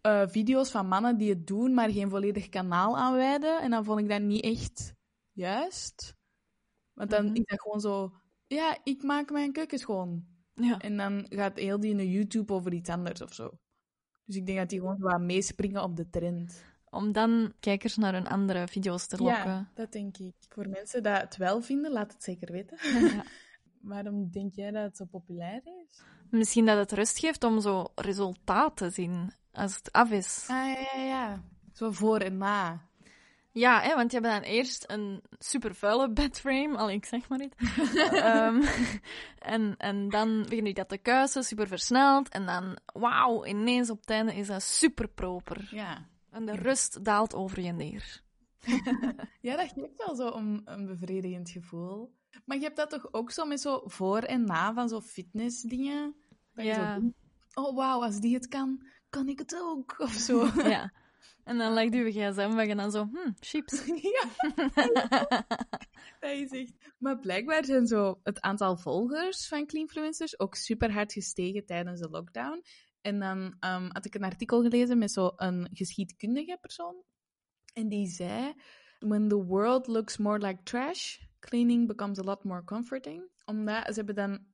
[0.01, 3.61] eh, video's van mannen die het doen, maar geen volledig kanaal aanwijden.
[3.61, 4.93] En dan vond ik dat niet echt
[5.31, 6.15] juist.
[6.93, 7.35] Want dan Mhm.
[7.35, 8.13] is dat gewoon zo...
[8.47, 10.25] Ja, ik maak mijn keuken schoon.
[10.53, 10.77] Ja.
[10.79, 13.59] En dan gaat heel die de YouTube over iets anders of zo.
[14.25, 16.63] Dus ik denk dat die gewoon zo wat meespringen op de trend.
[16.97, 19.51] Om dan kijkers naar hun andere video's te lokken.
[19.51, 20.33] Ja, dat denk ik.
[20.49, 22.77] Voor mensen die het wel vinden, laat het zeker weten.
[23.15, 23.23] Ja.
[23.81, 26.01] Waarom denk jij dat het zo populair is?
[26.29, 30.45] Misschien dat het rust geeft om zo resultaat te zien als het af is.
[30.47, 31.43] Ah, ja, ja, ja.
[31.73, 32.87] Zo voor en na.
[33.51, 37.41] Ja, hè, want je hebt dan eerst een super vuile bedframe, al ik zeg maar
[37.41, 37.55] iets.
[38.11, 38.63] Ehm,
[39.39, 42.29] en, en dan begin je dat te kuisen, super versneld.
[42.29, 45.67] En dan, wauw, ineens op het einde is dat super proper.
[45.71, 46.07] Ja.
[46.37, 48.21] En de rust daalt over je neer.
[49.41, 52.15] Ja, dat geeft wel zo een, een bevredigend gevoel.
[52.45, 56.15] Maar je hebt dat toch ook zo met zo voor en na van zo fitnessdingen?
[56.53, 56.99] Ja.
[56.99, 59.95] zo oh wauw, als die het kan, kan ik het ook.
[59.99, 60.45] Of zo.
[60.75, 60.93] Ja.
[61.43, 63.85] En dan legt je gsm weg en dan zo, hm, chips.
[63.85, 64.29] ja,
[66.19, 66.73] dat is echt...
[66.97, 72.09] Maar blijkbaar zijn zo het aantal volgers van Cleanfluencers ook super hard gestegen tijdens de
[72.09, 72.63] lockdown.
[73.07, 77.03] En dan ehm, had ik een artikel gelezen met zo'n geschiedkundige persoon.
[77.73, 78.53] En die zei:
[78.99, 83.23] When the world looks more like trash, cleaning becomes a lot more comforting.
[83.45, 84.45] Omdat ze hebben dan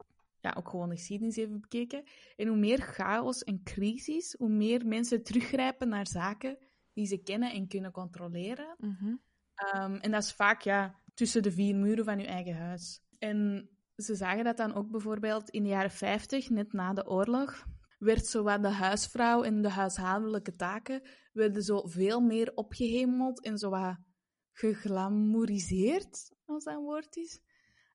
[0.41, 2.03] ja, ook gewoon de geschiedenis even bekeken.
[2.35, 6.57] En hoe meer chaos en crisis, hoe meer mensen teruggrijpen naar zaken
[6.93, 8.75] die ze kennen en kunnen controleren.
[8.77, 9.15] Mhm.
[9.55, 13.01] Ehm, en dat is vaak ja, tussen de vier muren van je eigen huis.
[13.17, 17.65] En ze zagen dat dan ook bijvoorbeeld in de jaren 50, net na de oorlog,
[18.03, 23.69] werd zowat de huisvrouw en de huishoudelijke taken werden zo veel meer opgehemeld en zo
[23.69, 23.97] wat
[24.51, 27.41] geglamouriseerd, als dat een woord is.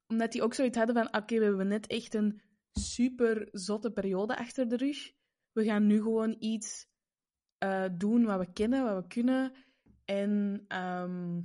[0.06, 2.42] Omdat die ook zoiets hadden van, oké, we hebben net echt een
[2.72, 5.12] super zotte periode achter de rug.
[5.52, 6.86] We gaan nu gewoon iets
[7.58, 9.52] eh, doen wat we kennen, wat we kunnen.
[10.04, 11.40] En ehm,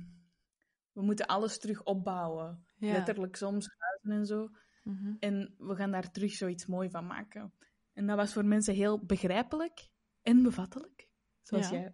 [0.92, 2.64] we moeten alles terug opbouwen.
[2.76, 2.92] Ja.
[2.92, 4.48] Letterlijk soms huizen en zo.
[4.82, 5.14] Mhm.
[5.18, 7.52] En we gaan daar terug zoiets mooi van maken.
[7.94, 9.88] En dat was voor mensen heel begrijpelijk
[10.22, 11.08] en bevattelijk.
[11.42, 11.76] Zoals Ja.
[11.76, 11.92] jij.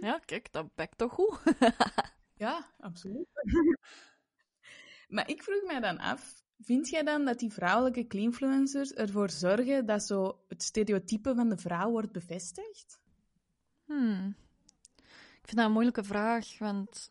[0.00, 1.38] Ja, kijk, dat bekt toch goed.
[2.38, 3.28] Ja, absoluut.
[5.14, 9.86] maar ik vroeg mij dan af, vind jij dan dat die vrouwelijke cleanfluencers ervoor zorgen
[9.86, 13.00] dat zo het stereotype van de vrouw wordt bevestigd?
[13.84, 14.36] Hmm.
[15.40, 17.10] Ik vind dat een moeilijke vraag, want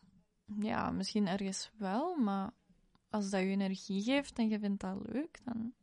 [0.60, 2.52] ja, misschien ergens wel, maar
[3.10, 5.74] als dat je energie geeft en je vindt dat leuk, dan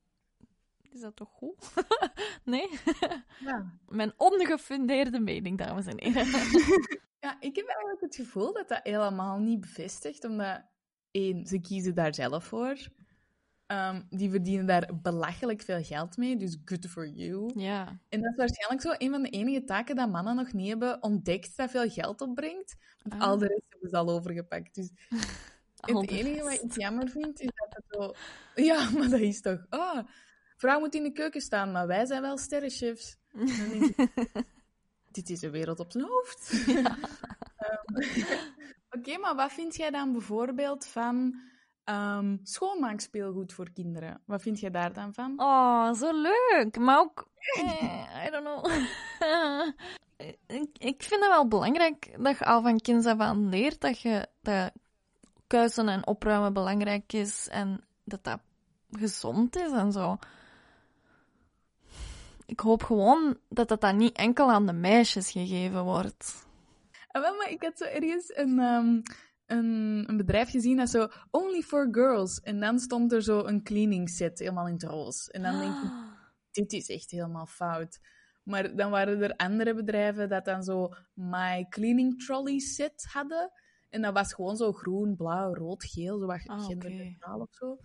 [0.94, 1.74] is dat toch goed?
[2.46, 2.70] nee?
[3.40, 3.74] Ja.
[3.88, 6.26] Mijn ongefundeerde mening, dames en heren.
[7.20, 10.62] Ja, ik heb eigenlijk het gevoel dat dat helemaal niet bevestigt, omdat
[11.12, 12.78] één, ze kiezen daar zelf voor.
[13.66, 17.52] Ehm, die verdienen daar belachelijk veel geld mee, dus good for you.
[17.60, 18.00] ja.
[18.10, 21.04] En dat is waarschijnlijk zo een van de enige taken dat mannen nog niet hebben
[21.04, 22.76] ontdekt dat veel geld opbrengt.
[23.04, 23.28] Want Ah.
[23.28, 24.76] al de rest hebben ze al overgepakt.
[24.76, 24.92] Dus
[25.80, 28.14] Al het enige wat ik jammer vind, is dat het zo...
[28.64, 29.66] Ja, maar dat is toch...
[29.70, 30.08] Ah,
[30.64, 33.18] vrouw moet in de keuken staan, maar wij zijn wel sterrenchefs.
[35.18, 36.52] Dit is een wereld op zijn hoofd.
[37.64, 38.04] Ehm,
[38.98, 41.40] Oké, maar wat vind jij dan bijvoorbeeld van
[41.84, 44.22] ehm, schoonmaakspeelgoed voor kinderen?
[44.26, 45.34] Wat vind jij daar dan van?
[45.38, 46.78] Oh, zo leuk.
[46.78, 48.66] Maar ook, eh, I don't know.
[50.48, 54.00] ik, ik vind het wel belangrijk dat je al van kinds af aan leert dat,
[54.00, 54.72] je, dat
[55.48, 58.40] kuisen en opruimen belangrijk is en dat dat
[58.92, 60.18] gezond is en zo.
[62.46, 66.46] Ik hoop gewoon dat dat dan niet enkel aan de meisjes gegeven wordt.
[67.08, 69.02] Ah, wel, maar ik had zo ergens een, ehm,
[69.46, 72.40] een, een bedrijf gezien dat zo Only for Girls.
[72.40, 75.32] En dan stond er zo een cleaning set helemaal in het roze.
[75.32, 75.92] En dan denk ik,
[76.52, 78.00] dit is echt helemaal fout.
[78.44, 83.52] Maar dan waren er andere bedrijven dat dan zo My Cleaning Trolley set hadden.
[83.90, 87.78] En dat was gewoon zo groen, blauw, rood, geel, zo wat Ah, genderneutraal of zo.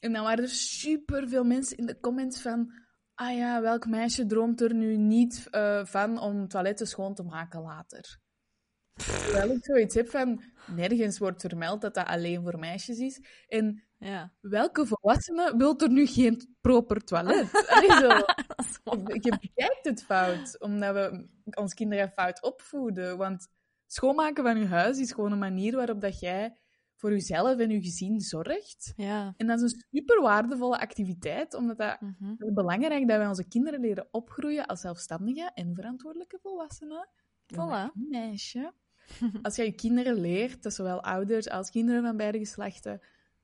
[0.00, 2.72] En dan waren er super veel mensen in de comments van...
[3.14, 7.60] Ah ja, welk meisje droomt er nu niet eh, van om toiletten schoon te maken
[7.60, 8.18] later?
[8.94, 10.42] Terwijl ik zoiets heb van...
[10.66, 13.20] Nergens wordt vermeld dat dat alleen voor meisjes is.
[13.48, 14.32] En Ja.
[14.40, 17.50] welke volwassene wil er nu geen proper toilet?
[17.74, 18.08] Allee, zo.
[19.20, 23.16] Je bekijkt het fout, omdat we ons kinderen fout opvoeden.
[23.16, 23.48] Want
[23.86, 26.56] schoonmaken van je huis is gewoon een manier waarop dat jij
[27.02, 28.92] voor jezelf en je gezin zorgt.
[28.96, 29.34] Ja.
[29.36, 32.30] En dat is een super waardevolle activiteit, omdat dat Mhm.
[32.30, 37.08] het is belangrijk dat wij onze kinderen leren opgroeien als zelfstandige en verantwoordelijke volwassenen.
[37.54, 37.92] Voilà.
[37.94, 38.72] Meisje.
[39.42, 43.00] Als jij je kinderen leert, dat zowel ouders als kinderen van beide geslachten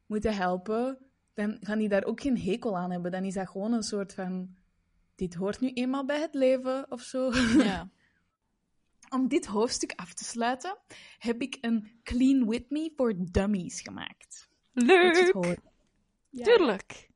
[0.06, 0.98] moeten helpen,
[1.34, 3.10] dan gaan die daar ook geen hekel aan hebben.
[3.10, 4.54] Dan is dat gewoon een soort van:
[5.14, 7.32] dit hoort nu eenmaal bij het leven of zo.
[7.58, 7.90] Ja.
[9.10, 10.78] Om dit hoofdstuk af te sluiten,
[11.18, 14.48] heb ik een Clean With Me voor Dummies gemaakt.
[14.72, 15.58] Leuk.
[16.30, 16.44] Ja.
[16.44, 17.08] Tuurlijk.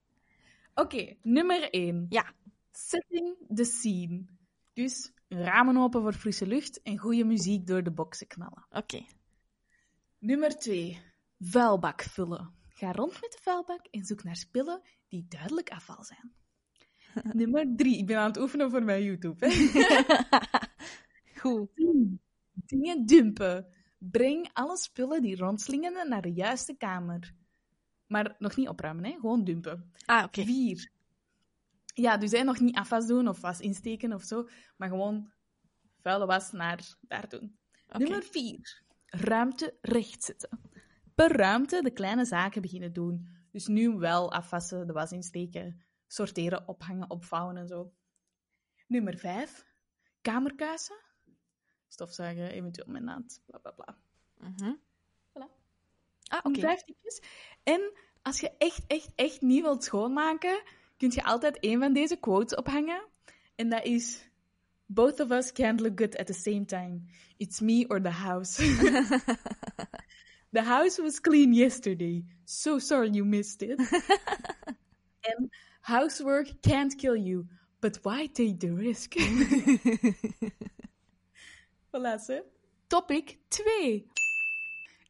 [0.74, 2.07] Oké, nummer 1.
[2.09, 2.33] Ja.
[2.70, 4.24] Setting the scene.
[4.72, 8.66] Dus ramen open voor frisse lucht en goede muziek door de boksen knallen.
[8.70, 9.05] Oké.
[10.18, 11.00] Nummer 2.
[11.38, 12.55] Vuilbak vullen.
[12.68, 16.33] Ga rond met de vuilbak en zoek naar spullen die duidelijk afval zijn.
[17.40, 17.98] Nummer 3.
[17.98, 19.46] Ik ben aan het oefenen voor mijn YouTube.
[19.46, 19.48] Hè.
[21.42, 21.70] Goed.
[22.52, 23.66] Dingen dumpen.
[23.98, 27.35] Breng alle spullen die rondslingeren naar de juiste kamer.
[28.07, 29.11] Maar nog niet opruimen, hè?
[29.11, 29.92] gewoon dumpen.
[30.05, 30.44] Ah, oké.
[30.44, 30.90] Vier.
[31.94, 35.33] Ja, dus hè, nog niet afwas doen of was insteken of zo, maar gewoon
[36.00, 37.59] vuile was naar daar doen.
[37.88, 38.83] Nummer vier.
[39.07, 40.61] Ruimte rechtzetten.
[41.14, 43.28] Per ruimte de kleine zaken beginnen doen.
[43.50, 47.92] Dus nu wel afwassen, de was insteken, sorteren, ophangen, opvouwen en zo.
[48.87, 49.64] Nummer vijf.
[50.20, 50.96] Kamerkuisen.
[51.92, 53.96] Stofzuigen, eventueel met naad, bla bla bla.
[54.38, 54.72] Mhm.
[55.28, 55.48] Voilà.
[56.22, 56.61] Ah, oké.
[56.61, 57.22] Vijf tipjes.
[57.62, 60.62] En als je echt, echt, echt niet wilt schoonmaken,
[60.96, 63.09] kun je altijd een van deze quotes ophangen.
[63.55, 64.31] En dat is...
[64.87, 67.00] Both of us can't look good at the same time.
[67.37, 68.62] It's me or the house.
[70.57, 72.24] the house was clean yesterday.
[72.44, 73.78] So sorry you missed it.
[75.37, 77.46] and housework can't kill you.
[77.81, 79.14] But why take the risk?
[81.92, 82.44] voilà, ze.
[82.87, 84.07] Topic 2.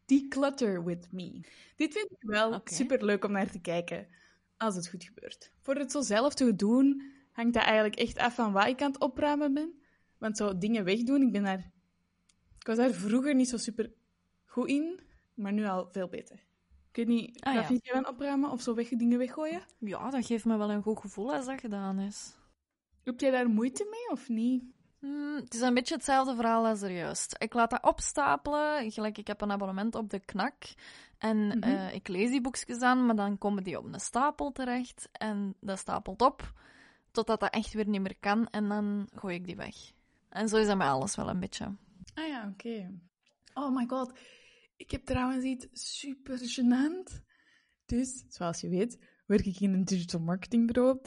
[0.07, 1.41] Declutter with me.
[1.77, 4.09] Dit vind ik wel super leuk om naar te kijken,
[4.57, 5.53] als het goed gebeurt.
[5.61, 8.93] Voor het zo zelf te doen, hangt dat eigenlijk echt af van wat ik aan
[8.93, 9.81] het opruimen ben.
[10.19, 11.71] Want zo dingen wegdoen, ik ben daar...
[12.59, 13.93] Ik was daar vroeger niet zo super
[14.45, 15.01] goed in,
[15.35, 16.37] maar nu al veel beter.
[16.91, 17.79] Ik weet niet, Ah, ja.
[17.83, 19.63] van opruimen of zo weg dingen weggooien?
[19.79, 22.35] Ja, dat geeft me wel een goed gevoel als dat gedaan is.
[23.03, 24.65] Heb jij daar moeite mee of niet?
[25.03, 27.35] Hmm, het is een beetje hetzelfde verhaal als er juist.
[27.39, 28.91] Ik laat dat opstapelen.
[28.93, 30.55] Gelijk, ik heb een abonnement op de knak.
[31.19, 31.63] En Mhm.
[31.63, 35.09] eh, ik lees die boekjes aan, maar dan komen die op een stapel terecht.
[35.13, 36.53] En dat stapelt op,
[37.11, 38.47] totdat dat echt weer niet meer kan.
[38.49, 39.75] En dan gooi ik die weg.
[40.29, 41.65] En zo is dat met alles wel een beetje.
[42.15, 43.01] Ah ja, oké.
[43.55, 44.19] Oh my god.
[44.77, 47.23] Ik heb trouwens iets super gênant.
[47.87, 50.99] Dus, zoals je weet, werk ik in een digital marketingbureau.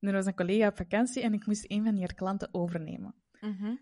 [0.00, 3.14] En er was een collega op vakantie en ik moest een van die klanten overnemen.
[3.44, 3.74] Mhm.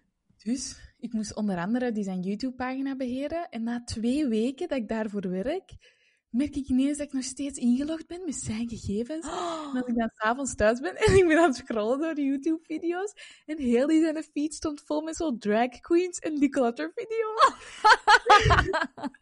[0.44, 3.48] Dus ik moest onder andere die zijn YouTube-pagina beheren.
[3.48, 5.72] En na twee weken dat ik daarvoor werk,
[6.30, 9.26] merk ik ineens dat ik nog steeds ingelogd ben met zijn gegevens.
[9.26, 12.22] En als ik dan s'avonds thuis ben en ik ben aan het scrollen door de
[12.22, 13.12] YouTube-video's
[13.46, 17.54] en heel die zijn feed stond vol met zo drag queens en declutter-video's.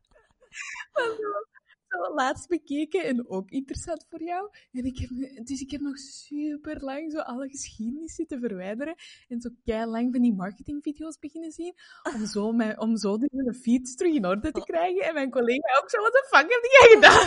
[1.91, 4.51] zo laatst bekeken en ook interessant voor jou.
[4.73, 5.09] En ik heb,
[5.47, 8.95] dus ik heb nog super lang zo alle geschiedenis zitten verwijderen
[9.29, 11.75] en zo lang van die marketingvideo's beginnen zien
[12.15, 15.03] om zo, mijn, om zo die hele feeds terug in orde te krijgen.
[15.03, 17.27] En mijn collega ook zo, wat de fuck heb jij gedaan?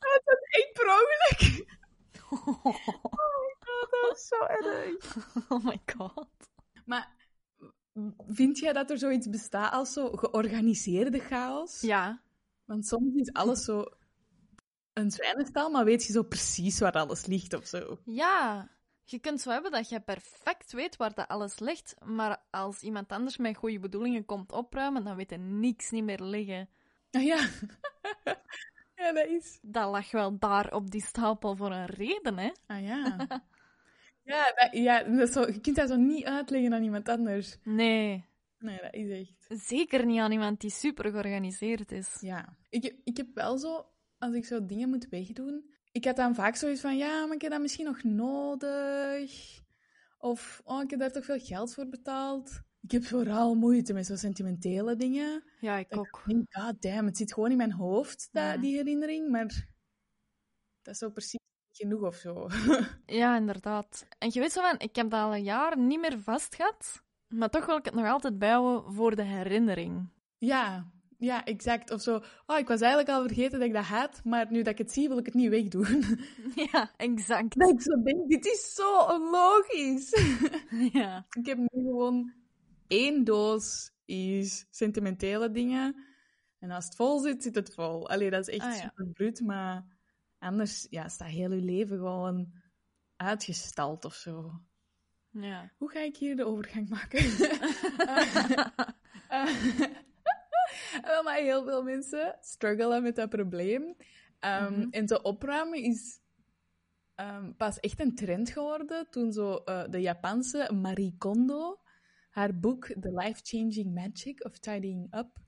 [0.00, 1.68] dat was echt per ongeluk.
[3.90, 5.16] dat is zo erg.
[5.48, 6.28] Oh my god.
[6.84, 7.18] Maar
[8.28, 11.80] vind jij dat er zoiets bestaat als zo georganiseerde chaos?
[11.80, 12.22] Ja.
[12.70, 13.84] Want soms is alles zo
[14.92, 17.98] een zwijnenstal, maar weet je zo precies waar alles ligt of zo.
[18.04, 18.70] Ja.
[19.04, 23.12] Je kunt zo hebben dat je perfect weet waar dat alles ligt, maar als iemand
[23.12, 26.68] anders met goede bedoelingen komt opruimen, dan weet je niks niet meer liggen.
[27.10, 27.36] Ah ja.
[28.96, 29.58] ja, dat is.
[29.62, 32.50] Dat lag wel daar op die stapel voor een reden, hè?
[32.66, 33.16] Ah ja.
[34.32, 37.58] ja, dat, ja dat zo, je kunt dat zo niet uitleggen aan iemand anders.
[37.62, 38.29] Nee.
[38.60, 39.10] Nee, dat is
[39.48, 39.62] echt.
[39.66, 42.16] Zeker niet aan iemand die super georganiseerd is.
[42.20, 42.56] Ja.
[42.68, 43.86] Ik, heb- ik heb wel zo,
[44.18, 47.42] als ik zo dingen moet wegdoen, ik had dan vaak zoiets van, ja, maar ik
[47.42, 49.58] heb dat misschien nog nodig.
[50.18, 52.60] Of, oh, ik heb daar toch veel geld voor betaald.
[52.82, 55.44] Ik heb vooral moeite met zo sentimentele dingen.
[55.60, 56.22] Ja, ik Dat ook.
[56.26, 59.28] Ik denk, god damn, het zit gewoon in mijn hoofd, dat, die herinnering.
[59.30, 59.46] Maar
[60.82, 61.38] dat is zo precies
[61.72, 62.48] genoeg of zo.
[63.06, 64.06] Ja, inderdaad.
[64.18, 67.02] En je weet zo van, ik heb dat al een jaar niet meer vast gehad,
[67.30, 70.08] maar toch wil ik het nog altijd bijhouden voor de herinnering.
[70.38, 71.90] ja, ja, exact.
[71.90, 74.72] Of zo, oh, ik was eigenlijk al vergeten dat ik dat had, maar nu dat
[74.72, 76.04] ik het zie, wil ik het niet wegdoen.
[76.72, 77.58] Ja, exact.
[77.58, 80.10] dat ik zo denk, dit is zo onlogisch.
[81.00, 81.26] Ja.
[81.30, 82.32] ik heb nu gewoon
[82.86, 86.04] één doos is sentimentele dingen.
[86.58, 88.08] En als het vol zit, zit het vol.
[88.08, 88.80] Allee, dat is echt Ah, ja.
[88.80, 89.84] super bruut, maar
[90.38, 92.52] anders ja, staat heel je leven gewoon
[93.16, 94.60] uitgestald of zo.
[95.30, 95.70] Ja.
[95.76, 97.18] Hoe ga ik hier de overgang maken?
[101.02, 103.96] Wel, maar heel veel mensen struggelen met dat probleem.
[104.38, 104.88] Ehm, Mhm.
[104.90, 106.18] En zo opruimen is
[107.14, 111.80] ehm, pas echt een trend geworden toen zo eh, de Japanse Marie Kondo
[112.30, 115.38] haar boek The Life-Changing Magic of Tidying Up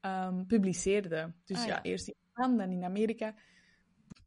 [0.00, 1.32] ehm, publiceerde.
[1.44, 1.74] Dus Ah, ja.
[1.74, 1.82] ja.
[1.82, 3.34] eerst in Japan, dan in Amerika.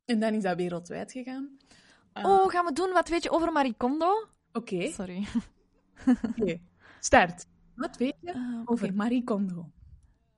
[0.06, 1.58] En dan is dat wereldwijd gegaan.
[2.14, 4.28] Oh, gaan we doen wat weet je over Marie Kondo?
[4.54, 5.28] Oké, Sorry.
[6.08, 6.60] oké.
[7.00, 7.46] start.
[7.76, 8.96] Wat weet je Eh, over oké.
[8.96, 9.72] Marie Kondo?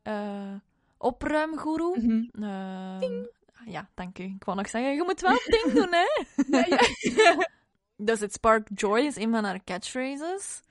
[0.01, 0.55] Eh,
[0.97, 1.97] opruimgoeroe.
[1.99, 2.43] Mhm.
[2.43, 3.23] Eh,
[3.65, 4.23] ja, dank u.
[4.23, 6.23] Ik wou nog zeggen, je moet wel ding doen, hè?
[6.57, 7.47] Ja, ja.
[7.95, 10.61] Dus het Spark Joy is een van haar catchphrases.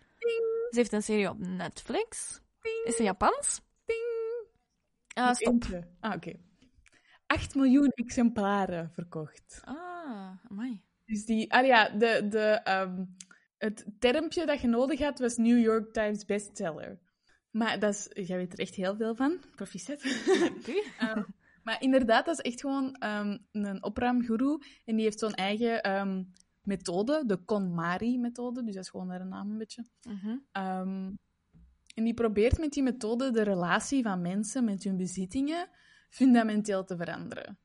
[0.71, 2.41] Ze heeft een serie op Netflix.
[2.85, 3.61] Is ze Japans?
[5.15, 5.53] Ah, Nog stop.
[5.53, 5.89] eentje.
[6.01, 6.33] Ah, oké.
[7.27, 9.61] 8 miljoen exemplaren verkocht.
[9.65, 10.83] Ah, amai.
[11.07, 11.53] Dus die...
[11.53, 13.05] Ah ja, de, de, ehm,
[13.65, 16.99] het termpje dat je nodig had was New York Times bestseller.
[17.51, 18.27] Maar dat is...
[18.27, 19.39] Jij weet er echt heel veel van.
[19.57, 20.03] Proficiat.
[20.99, 21.23] Ehm,
[21.63, 24.63] maar inderdaad, dat is echt gewoon ehm, een opruimgoeroe.
[24.85, 26.23] En die heeft zo'n eigen ehm,
[26.63, 28.65] methode, de KonMari-methode.
[28.65, 29.85] Dus dat is gewoon haar naam een beetje.
[30.03, 30.37] Mhm.
[31.95, 35.69] En die probeert met die methode de relatie van mensen met hun bezittingen
[36.09, 37.59] fundamenteel te veranderen.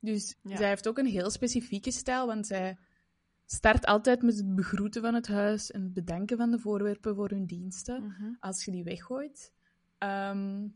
[0.00, 0.56] Dus Ja.
[0.56, 2.78] zij heeft ook een heel specifieke stijl, want zij
[3.46, 7.28] start altijd met het begroeten van het huis en het bedanken van de voorwerpen voor
[7.28, 8.32] hun diensten, Mhm.
[8.40, 9.52] als je die weggooit.
[9.98, 10.66] Ehm,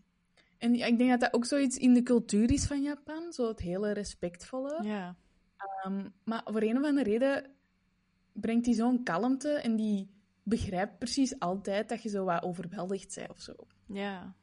[0.59, 3.61] en ik denk dat dat ook zoiets in de cultuur is van Japan, zo het
[3.61, 4.83] hele respectvolle.
[4.83, 5.17] Ja.
[5.57, 7.51] Ehm, maar voor een of andere reden
[8.33, 10.11] brengt hij zo'n kalmte en die
[10.43, 13.55] begrijpt precies altijd dat je zo wat overweldigd bent of zo.
[13.87, 14.35] Ja.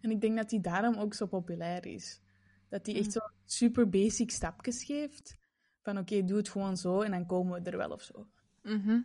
[0.00, 2.20] En ik denk dat hij daarom ook zo populair is.
[2.68, 3.10] Dat hij echt Mm.
[3.12, 5.36] zo super basic stapjes geeft.
[5.84, 8.26] Van oké, doe het gewoon zo en dan komen we er wel of zo.
[8.62, 9.00] Mhm.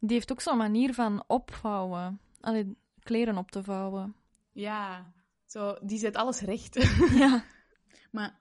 [0.00, 2.20] Die heeft ook zo'n manier van opvouwen.
[2.40, 4.14] Allee, kleren op te vouwen.
[4.52, 5.12] Ja,
[5.46, 6.74] zo, die zet alles recht.
[7.22, 7.44] Ja.
[8.10, 8.38] maar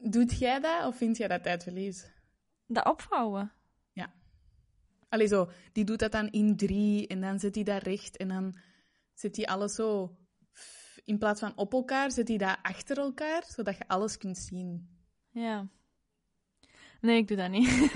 [0.00, 2.10] doet jij dat of vind jij dat tijdverlies?
[2.66, 3.52] Dat opvouwen.
[5.08, 8.28] Allee, zo, die doet dat dan in drie en dan zet hij dat recht en
[8.28, 8.56] dan
[9.14, 10.16] zet hij alles zo...
[11.04, 14.88] In plaats van op elkaar, zet hij dat achter elkaar, zodat je alles kunt zien.
[15.30, 15.68] Ja.
[17.00, 17.92] Nee, ik doe dat niet.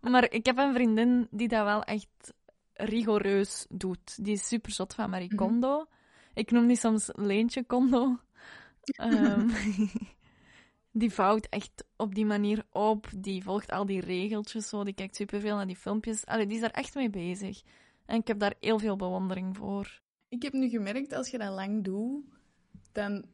[0.12, 2.34] maar ik heb een vriendin die dat wel echt
[2.72, 4.24] rigoureus doet.
[4.24, 5.36] Die is super zot van Marie Mhm.
[5.36, 5.86] Kondo.
[6.34, 8.18] Ik noem die soms Leentje Kondo.
[8.84, 9.48] Ehm,
[11.00, 13.08] die vouwt echt op die manier op.
[13.16, 14.84] Die volgt al die regeltjes zo.
[14.84, 16.26] Die kijkt superveel naar die filmpjes.
[16.26, 17.62] Allee, die is daar echt mee bezig.
[18.06, 20.00] En ik heb daar heel veel bewondering voor.
[20.28, 22.24] Ik heb nu gemerkt, als je dat lang doet,
[22.92, 23.24] dan,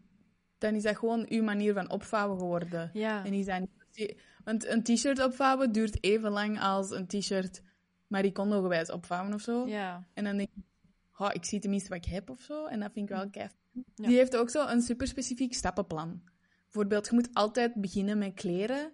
[0.61, 2.91] dan is dat gewoon uw manier van opvouwen geworden.
[2.93, 3.25] Ja.
[3.25, 4.15] En is dat niet...
[4.45, 7.63] Want een t-shirt opvouwen duurt even lang als een t-shirt
[8.07, 9.67] Marie Kondo gewijs opvouwen of zo.
[9.67, 10.07] Ja.
[10.15, 10.65] En dan denk ik,
[11.19, 12.67] oh, ik zie tenminste wat ik heb of zo.
[12.67, 13.53] En dat vind ik wel keif.
[13.95, 14.07] Ja.
[14.07, 16.23] Die heeft ook zo een super specifiek stappenplan.
[16.65, 18.93] Bijvoorbeeld, je moet altijd beginnen met kleren.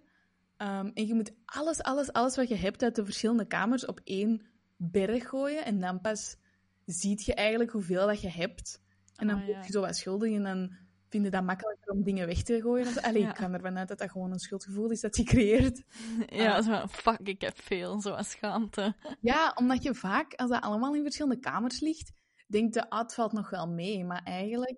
[0.57, 4.01] Ehm, en je moet alles, alles, alles wat je hebt uit de verschillende kamers op
[4.03, 4.41] één
[4.75, 5.65] berg gooien.
[5.65, 6.37] En dan pas
[6.85, 8.81] ziet je eigenlijk hoeveel dat je hebt.
[9.15, 9.63] En dan voel ja.
[9.63, 10.75] je zo wat schuldig en dan
[11.09, 13.01] vinden dat makkelijker om dingen weg te gooien.
[13.03, 13.29] Allee, Ja.
[13.29, 15.83] ik ga ervan uit dat dat gewoon een schuldgevoel is dat je creëert.
[16.29, 18.95] Ja, zo van, fuck, ik heb veel, zo schaamte.
[19.21, 22.11] Ja, omdat je vaak, als dat allemaal in verschillende kamers ligt,
[22.47, 24.05] denkt ah, het valt nog wel mee.
[24.05, 24.77] Maar eigenlijk,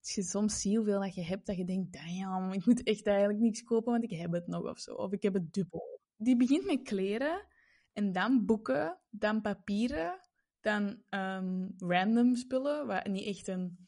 [0.00, 3.06] als je soms ziet hoeveel dat je hebt, dat je denkt, damn, ik moet echt
[3.06, 4.94] eigenlijk niks kopen, want ik heb het nog of zo.
[4.94, 6.00] Of ik heb het dubbel.
[6.16, 7.46] Die begint met kleren,
[7.92, 10.20] en dan boeken, dan papieren,
[10.60, 13.87] dan ehm, random spullen, waar niet echt een...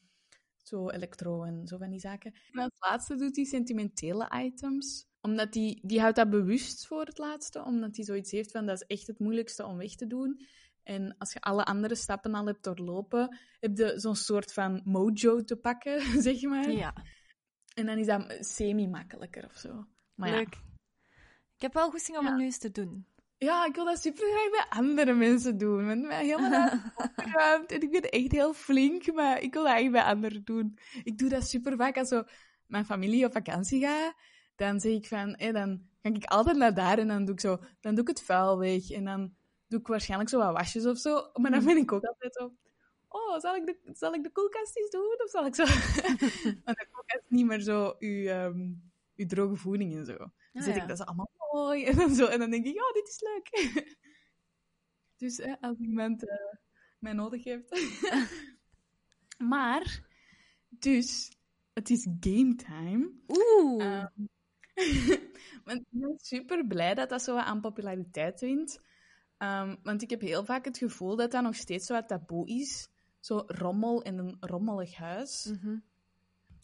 [0.71, 2.33] Zo elektro en zo van die zaken.
[2.51, 5.05] En als laatste doet hij sentimentele items.
[5.21, 7.63] Omdat die, die houdt dat bewust voor het laatste.
[7.63, 10.41] Omdat hij zoiets heeft van, dat is echt het moeilijkste om weg te doen.
[10.83, 15.43] En als je alle andere stappen al hebt doorlopen, heb je zo'n soort van mojo
[15.43, 16.71] te pakken, zeg maar.
[16.71, 16.93] Ja,
[17.73, 19.85] En dan is dat semi-makkelijker of zo.
[20.15, 20.35] Maar ja.
[20.35, 20.55] leuk.
[21.55, 22.29] Ik heb wel goesting om Ja.
[22.29, 23.05] het nu eens te doen.
[23.43, 25.85] Ja, ik wil dat super graag bij andere mensen doen.
[25.85, 26.69] Met mij helemaal
[27.05, 27.71] opgeruimd.
[27.71, 30.77] En ik ben echt heel flink, maar ik wil dat echt bij anderen doen.
[31.03, 32.23] Ik doe dat super vaak als zo
[32.65, 34.13] mijn familie op vakantie gaat.
[34.55, 37.39] Dan zeg ik van, hé, dan ga ik altijd naar daar en dan doe ik
[37.39, 38.91] zo, dan doe ik het vuil weg.
[38.91, 39.33] En dan
[39.67, 41.29] doe ik waarschijnlijk zo wat wasjes of zo.
[41.33, 42.53] Maar dan ben ik ook altijd zo,
[43.07, 45.21] oh, zal ik de, zal ik de koelkast eens doen?
[45.23, 45.63] Of zal ik zo...
[46.65, 48.53] Want de koelkast is niet meer zo uw,
[49.15, 50.17] uw droge voeding en zo.
[50.17, 50.81] Dan Ah, ja.
[50.81, 53.77] ik dat allemaal mooi en dan, zo, en dan denk ik, oh, dit is leuk.
[55.21, 56.55] dus hè, als iemand eh,
[56.99, 57.81] mij nodig heeft.
[59.51, 60.09] maar,
[60.69, 61.31] dus,
[61.73, 63.11] het is game time.
[63.27, 64.05] Oeh.
[65.65, 68.79] Want ik ben super blij dat dat zo wat aan populariteit wint.
[69.37, 72.47] Ehm, want ik heb heel vaak het gevoel dat dat nog steeds zo wat taboe
[72.47, 72.89] is.
[73.19, 75.45] Zo rommel in een rommelig huis.
[75.45, 75.77] Mhm.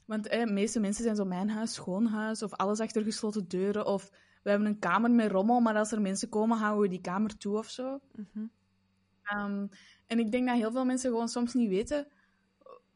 [0.05, 3.47] Want eh, de meeste mensen zijn zo mijn huis, schoon huis, of alles achter gesloten
[3.47, 4.11] deuren, of
[4.47, 7.37] we hebben een kamer met rommel, maar als er mensen komen, houden we die kamer
[7.37, 7.99] toe of zo.
[8.15, 8.45] Mhm.
[9.23, 9.67] Ehm,
[10.07, 12.07] en ik denk dat heel veel mensen gewoon soms niet weten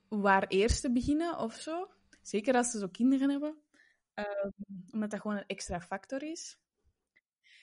[0.08, 1.90] waar eerst te beginnen of zo.
[2.22, 3.56] Zeker als ze zo kinderen hebben.
[4.14, 4.50] Ehm,
[4.92, 6.58] omdat dat gewoon een extra factor is.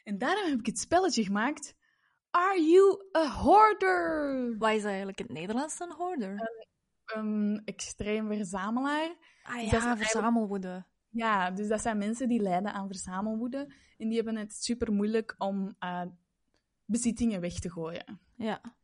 [0.05, 1.75] En daarom heb ik het spelletje gemaakt.
[2.31, 4.59] Are you a hoarder?
[4.59, 6.51] Wat is eigenlijk in het Nederlands een hoorder?
[7.05, 9.09] Een extreem verzamelaar.
[9.43, 10.85] ah ja, eigenlijk- verzamelwoede.
[11.11, 13.73] Ja, dus dat zijn mensen die lijden aan verzamelwoede.
[13.97, 16.07] En die hebben het super moeilijk om eh,
[16.85, 18.21] bezittingen weg te gooien.
[18.35, 18.77] Ja.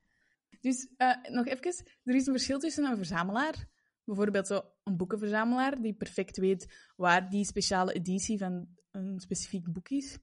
[0.61, 3.67] Dus eh, nog even, er is een verschil tussen een verzamelaar,
[4.05, 9.89] bijvoorbeeld zo een boekenverzamelaar, die perfect weet waar die speciale editie van een specifiek boek
[9.89, 10.19] is.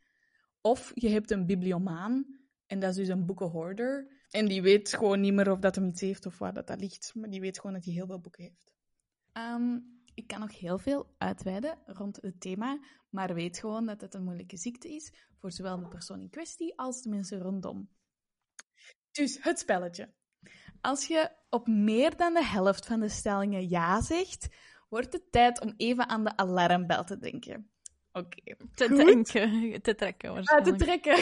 [0.62, 2.26] Of je hebt een bibliomaan,
[2.66, 4.08] en dat is dus een boekenhoorder.
[4.30, 6.80] En die weet gewoon niet meer of dat hem iets heeft of waar dat, dat
[6.80, 8.74] ligt, maar die weet gewoon dat hij heel veel boeken heeft.
[9.32, 9.80] Ehm,
[10.14, 14.24] ik kan nog heel veel uitweiden rond het thema, maar weet gewoon dat het een
[14.24, 17.90] moeilijke ziekte is voor zowel de persoon in kwestie als de mensen rondom.
[19.12, 20.10] Dus het spelletje.
[20.82, 24.48] Als je op meer dan de helft van de stellingen ja zegt,
[24.90, 27.72] wordt het tijd om even aan de alarmbel te denken.
[28.12, 28.56] Oké.
[28.74, 28.98] Te Goed.
[28.98, 31.18] denken, te trekken Ah, te trekken.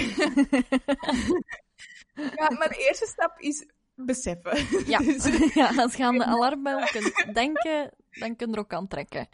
[2.39, 3.65] ja, maar de eerste stap is
[3.95, 4.85] beseffen.
[4.87, 4.99] Ja.
[5.23, 8.87] Dus- ja, als je aan de alarmbel kunt denken, dan kun je er ook aan
[8.87, 9.29] trekken.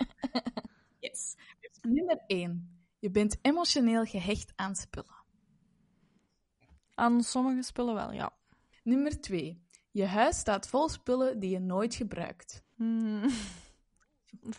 [0.99, 1.35] yes.
[1.59, 2.83] Dus nummer 1.
[2.99, 5.23] Je bent emotioneel gehecht aan spullen.
[6.93, 8.33] Aan sommige spullen wel, ja.
[8.83, 9.63] Nummer 2.
[9.91, 12.63] Je huis staat vol spullen die je nooit gebruikt.
[12.75, 13.29] Hmm.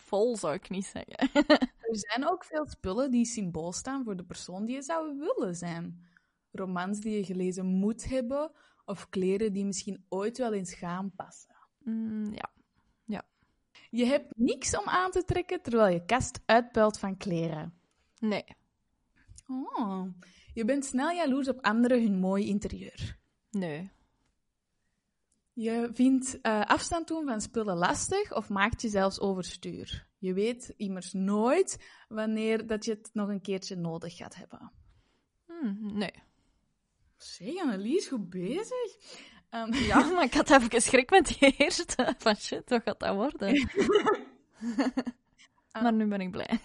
[0.06, 1.30] Vol zou ik niet zeggen.
[1.86, 5.54] Er zijn ook veel spullen die symbool staan voor de persoon die je zou willen
[5.54, 6.06] zijn.
[6.50, 8.52] Romans die je gelezen moet hebben,
[8.84, 11.54] of kleren die misschien ooit wel eens gaan passen.
[11.82, 12.52] Hmm, ja.
[13.91, 17.74] Je hebt niks om aan te trekken terwijl je kast uitpuilt van kleren.
[18.18, 18.45] Nee.
[19.47, 20.07] Oh.
[20.55, 23.18] Je bent snel jaloers op anderen hun mooi interieur.
[23.51, 23.91] Nee.
[25.53, 30.09] Je vindt eh, afstand doen van spullen lastig of maakt je zelfs overstuur.
[30.18, 34.72] Je weet immers nooit wanneer dat je het nog een keertje nodig gaat hebben.
[35.47, 36.22] Hmm, nee.
[37.16, 38.97] Zeg, Annelies, goed bezig.
[39.51, 42.14] Ehm, Ja, maar ik had even schrik met die eerste.
[42.18, 43.68] Van shit, wat gaat dat worden?
[45.82, 46.61] maar nu ben ik blij.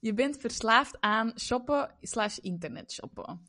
[0.00, 3.46] Je bent verslaafd aan shoppen slash internet shoppen.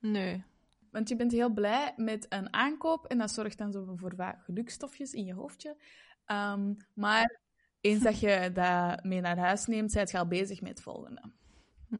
[0.00, 0.44] Nee.
[0.90, 4.34] Want je bent heel blij met een aankoop en dat zorgt dan zo voor wat
[4.38, 5.76] gelukstofjes in je hoofdje.
[6.24, 7.40] Ehm, maar
[7.80, 11.22] eens dat je dat mee naar huis neemt, zijt je al bezig met het volgende.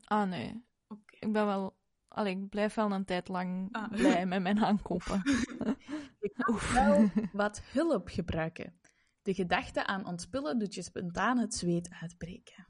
[0.04, 0.64] Ah, nee.
[0.88, 1.16] Oké.
[1.20, 1.74] Ik ben wel...
[2.14, 3.90] Allee, ik blijf wel een tijd lang Ah.
[4.00, 5.22] blij met mijn aankopen.
[6.20, 8.74] Je kan wel wat hulp gebruiken.
[9.22, 12.66] De gedachte aan ontspullen doet je spontaan het zweet uitbreken.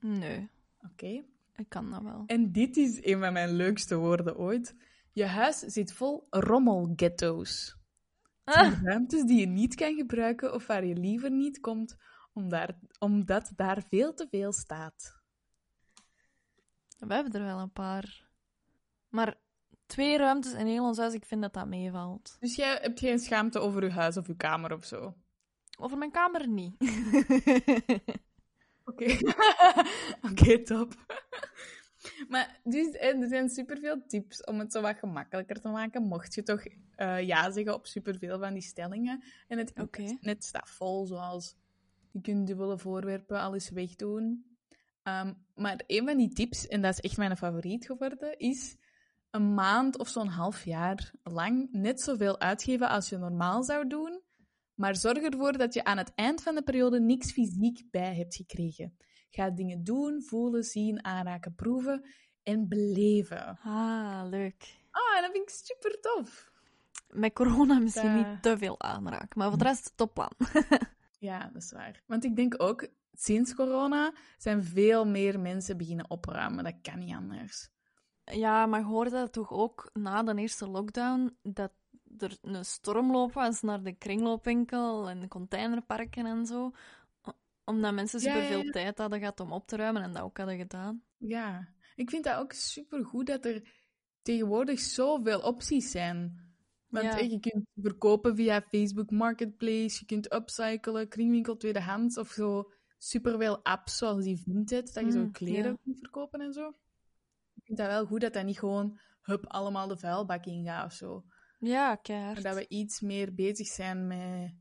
[0.00, 1.24] Nee, Oké?
[1.56, 2.22] ik kan dat wel.
[2.26, 4.74] En dit is een van mijn leukste woorden ooit.
[5.12, 7.76] Je huis zit vol rommelghetto's.
[8.44, 11.96] Het Ah, ruimtes die je niet kan gebruiken of waar je liever niet komt,
[12.98, 15.22] omdat daar veel te veel staat.
[16.98, 18.32] We hebben er wel een paar.
[19.14, 19.34] Maar
[19.86, 22.36] twee ruimtes in heel ons huis, ik vind dat dat meevalt.
[22.40, 25.14] Dus jij hebt geen schaamte over je huis of je kamer of zo?
[25.78, 26.74] Over mijn kamer niet.
[28.90, 29.16] Oké.
[30.30, 30.94] Oké, top.
[32.28, 36.02] maar dus, eh, er zijn superveel tips om het zo wat gemakkelijker te maken.
[36.02, 39.22] Mocht je toch eh, ja zeggen op superveel van die stellingen.
[39.48, 40.00] En het Oké.
[40.02, 41.56] internet staat vol, zoals
[42.10, 44.56] je kunt dubbele voorwerpen alles wegdoen.
[45.02, 48.76] Ehm, maar een van die tips, en dat is echt mijn favoriet geworden, is
[49.34, 54.22] een maand of zo'n half jaar lang net zoveel uitgeven als je normaal zou doen.
[54.74, 58.36] Maar zorg ervoor dat je aan het eind van de periode niks fysiek bij hebt
[58.36, 58.96] gekregen.
[59.30, 62.04] Ga dingen doen, voelen, zien, aanraken, proeven
[62.42, 63.58] en beleven.
[63.62, 64.78] Ah, leuk.
[64.90, 66.52] Ah, dat vind ik super tof.
[67.08, 70.32] Met corona misschien niet te veel aanraken, maar voor de rest topplan.
[71.18, 72.02] Ja, dat is waar.
[72.06, 76.64] Want ik denk ook, sinds corona zijn veel meer mensen beginnen opruimen.
[76.64, 77.70] Dat kan niet anders.
[78.24, 81.72] Ja, maar hoorde dat toch ook na de eerste lockdown dat
[82.18, 86.70] er een stormloop was naar de kringloopwinkel en de containerparken en zo?
[87.64, 88.70] Omdat mensen Ja, ja, superveel ja.
[88.70, 91.02] tijd hadden gehad om op te ruimen en dat ook hadden gedaan.
[91.16, 93.62] Ja, ik vind dat ook super goed dat er
[94.22, 96.42] tegenwoordig zoveel opties zijn.
[96.86, 97.18] Want Ja.
[97.18, 102.72] je kunt verkopen via Facebook Marketplace, je kunt upcyclen, kringwinkel tweedehands of zo.
[102.98, 105.78] Superveel apps zoals die Vinted, dat je zo Mm, kleren ja.
[105.84, 106.74] kunt verkopen en zo.
[107.64, 110.92] Ik vind dat wel goed dat dat niet gewoon hup allemaal de vuilbak ingaat of
[110.92, 111.24] zo.
[111.58, 112.42] Ja, Maar keihard.
[112.42, 114.54] dat we iets meer bezig zijn met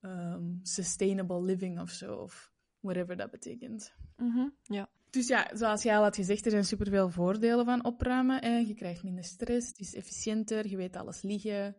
[0.00, 3.94] ehm, sustainable living of zo, of whatever dat betekent.
[4.16, 4.88] Mhm, Ja.
[5.10, 8.44] Dus ja, zoals jij al had gezegd, er zijn superveel voordelen van opruimen.
[8.44, 8.56] Hè.
[8.56, 11.76] Je krijgt minder stress, het is efficiënter, je weet alles liggen.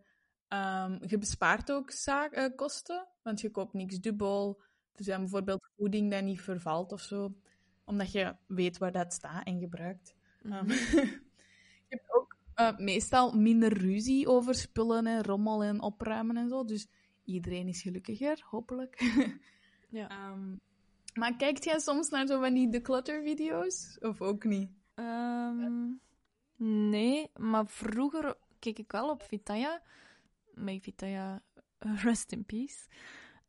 [0.47, 4.61] Ehm, je bespaart ook eh, kosten, want je koopt niks dubbel.
[4.93, 7.35] Er zijn bijvoorbeeld voeding dat niet vervalt of zo,
[7.85, 10.15] omdat je weet waar dat staat en gebruikt.
[10.43, 10.67] Ehm,
[11.89, 16.65] je hebt ook eh, meestal minder ruzie over spullen en rommel en opruimen en zo.
[16.65, 16.87] Dus
[17.23, 18.99] iedereen is gelukkiger, hopelijk.
[19.93, 20.09] Ja.
[20.09, 20.55] Ehm,
[21.13, 23.97] maar kijkt jij soms naar zo van die declutter-video's?
[23.99, 24.69] Of ook niet?
[24.93, 25.89] Ehm,
[26.89, 29.81] nee, maar vroeger keek ik wel op Vitaya.
[30.53, 31.41] Met Vitaya,
[32.03, 32.87] rest in peace.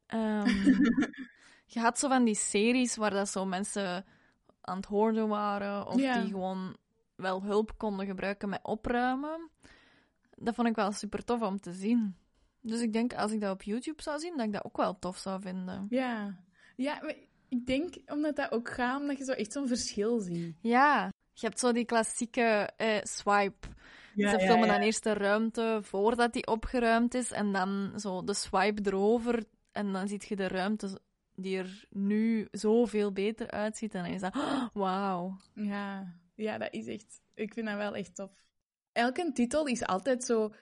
[0.06, 0.48] Ehm,
[1.66, 4.04] je had zo van die series waar dat zo mensen
[4.66, 6.20] aan het hoorden waren, of Ja.
[6.20, 6.76] die gewoon
[7.16, 9.50] wel hulp konden gebruiken met opruimen.
[10.36, 12.16] Dat vond ik wel super tof om te zien.
[12.60, 14.98] Dus ik denk, als ik dat op YouTube zou zien, dat ik dat ook wel
[14.98, 15.86] tof zou vinden.
[15.88, 16.36] Ja.
[16.76, 17.14] Ja, maar
[17.48, 20.56] ik denk omdat dat ook gaat, omdat je zo echt zo'n verschil ziet.
[20.60, 23.68] Ja, je hebt zo die klassieke eh, swipe.
[24.16, 28.82] Ze filmen dan eerst de ruimte voordat die opgeruimd is en dan zo de swipe
[28.90, 31.00] erover en dan zie je de ruimte
[31.34, 35.36] die er nu zoveel beter uitziet en dan is dat, oh, wauw.
[35.54, 36.14] Ja.
[36.34, 37.20] ja, dat is echt...
[37.34, 38.30] Ik vind dat wel echt tof.
[38.92, 40.52] Elke titel is altijd zo...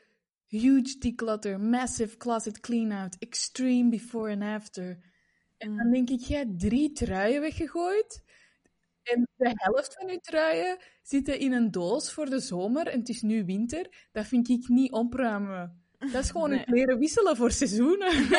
[0.47, 4.99] Huge declutter, massive closet clean-out, extreme before and after.
[5.59, 5.93] En dan Mm.
[5.93, 8.23] denk ik, jij hebt drie truien weggegooid.
[9.03, 13.09] En de helft van je truien zitten in een doos voor de zomer en het
[13.09, 14.09] is nu winter.
[14.13, 15.83] Dat vind ik niet opruimen.
[15.99, 16.59] Dat is gewoon Nee.
[16.59, 18.13] een kleren wisselen voor seizoenen.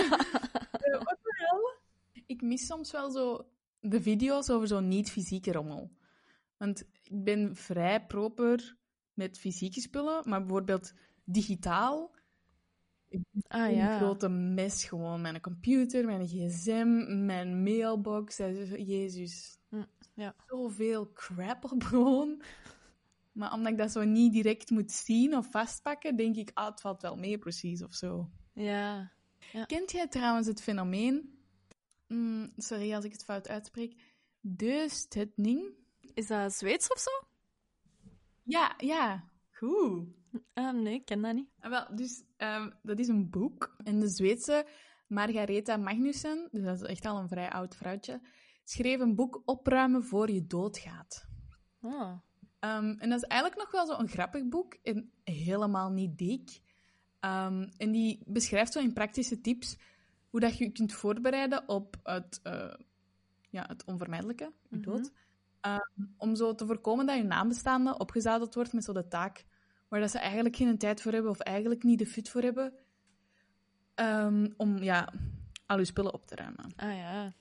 [0.83, 1.81] Eh, Wat de hel?
[2.33, 3.47] Ik mis soms wel zo
[3.79, 5.91] de video's over zo'n niet-fysieke rommel.
[6.57, 8.77] Want ik ben vrij proper
[9.13, 12.15] met fysieke spullen, maar bijvoorbeeld digitaal
[13.47, 13.97] Ah een ja.
[13.97, 15.21] grote mes gewoon.
[15.21, 18.39] Mijn computer, mijn gsm, mijn mailbox.
[18.39, 19.57] Is- Jezus.
[19.69, 20.35] Hm, ja.
[20.47, 22.41] Zoveel crap op gewoon.
[23.31, 26.81] Maar omdat ik dat zo niet direct moet zien of vastpakken, denk ik, ah, het
[26.81, 28.29] valt wel mee precies of zo.
[28.53, 29.11] Ja.
[29.65, 31.32] Kent jij trouwens het fenomeen...
[32.07, 34.01] Mm, sorry als ik het fout uitspreek.
[34.41, 35.73] Deustedning?
[36.13, 37.11] Is dat Zweeds of zo?
[38.43, 39.31] Ja, ja.
[39.51, 40.07] Goed.
[40.53, 41.49] Ehm, nee, ik ken dat niet.
[41.59, 43.75] Ah, wel, dus ehm, dat is een boek.
[43.83, 44.67] En de Zweedse
[45.07, 48.21] Margaretha Magnussen, dus dat is echt al een vrij oud vrouwtje,
[48.63, 51.25] schreef een boek Opruimen voor je doodgaat.
[51.81, 52.19] Oh.
[52.59, 56.61] En dat is eigenlijk nog wel zo'n grappig boek en helemaal niet dik.
[57.19, 59.77] En die beschrijft zo in praktische tips
[60.33, 62.73] hoe dat je je kunt voorbereiden op het, eh,
[63.49, 64.81] ja, het onvermijdelijke, je Mhm.
[64.89, 65.11] dood.
[65.61, 65.79] Ehm,
[66.17, 69.45] om zo te voorkomen dat je nabestaande opgezadeld wordt met zo de taak
[69.87, 72.73] waar dat ze eigenlijk geen tijd voor hebben of eigenlijk niet de fut voor hebben.
[73.95, 75.13] ehm, om ja,
[75.65, 76.73] al je spullen op te ruimen.
[76.75, 77.33] Ah ja.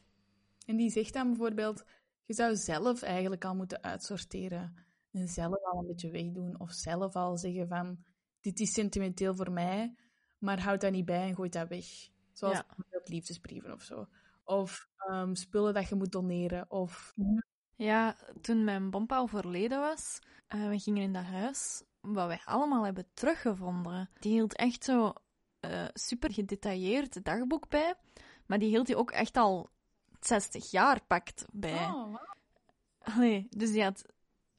[0.66, 1.84] En die zegt dan bijvoorbeeld,
[2.24, 4.74] je zou zelf eigenlijk al moeten uitsorteren.
[5.10, 6.60] En zelf al een beetje wegdoen.
[6.60, 8.04] Of zelf al zeggen van,
[8.40, 9.94] dit is sentimenteel voor mij,
[10.38, 12.10] maar houd dat niet bij en gooi dat weg.
[12.32, 12.66] Zoals Ja.
[13.04, 14.08] liefdesbrieven of zo.
[14.44, 16.70] of ehm, spullen dat je moet doneren.
[16.70, 17.14] Of...
[17.76, 20.18] Ja, toen mijn bompa overleden was,
[20.48, 24.10] uh, we gingen in dat huis, wat wij allemaal hebben teruggevonden.
[24.18, 25.12] Die hield echt zo
[25.60, 27.94] uh, super gedetailleerd dagboek bij,
[28.46, 29.70] maar die hield hij ook echt al
[30.20, 31.86] 60 jaar pakt bij.
[31.86, 32.16] Oh, wow.
[32.98, 34.04] Allee, dus die had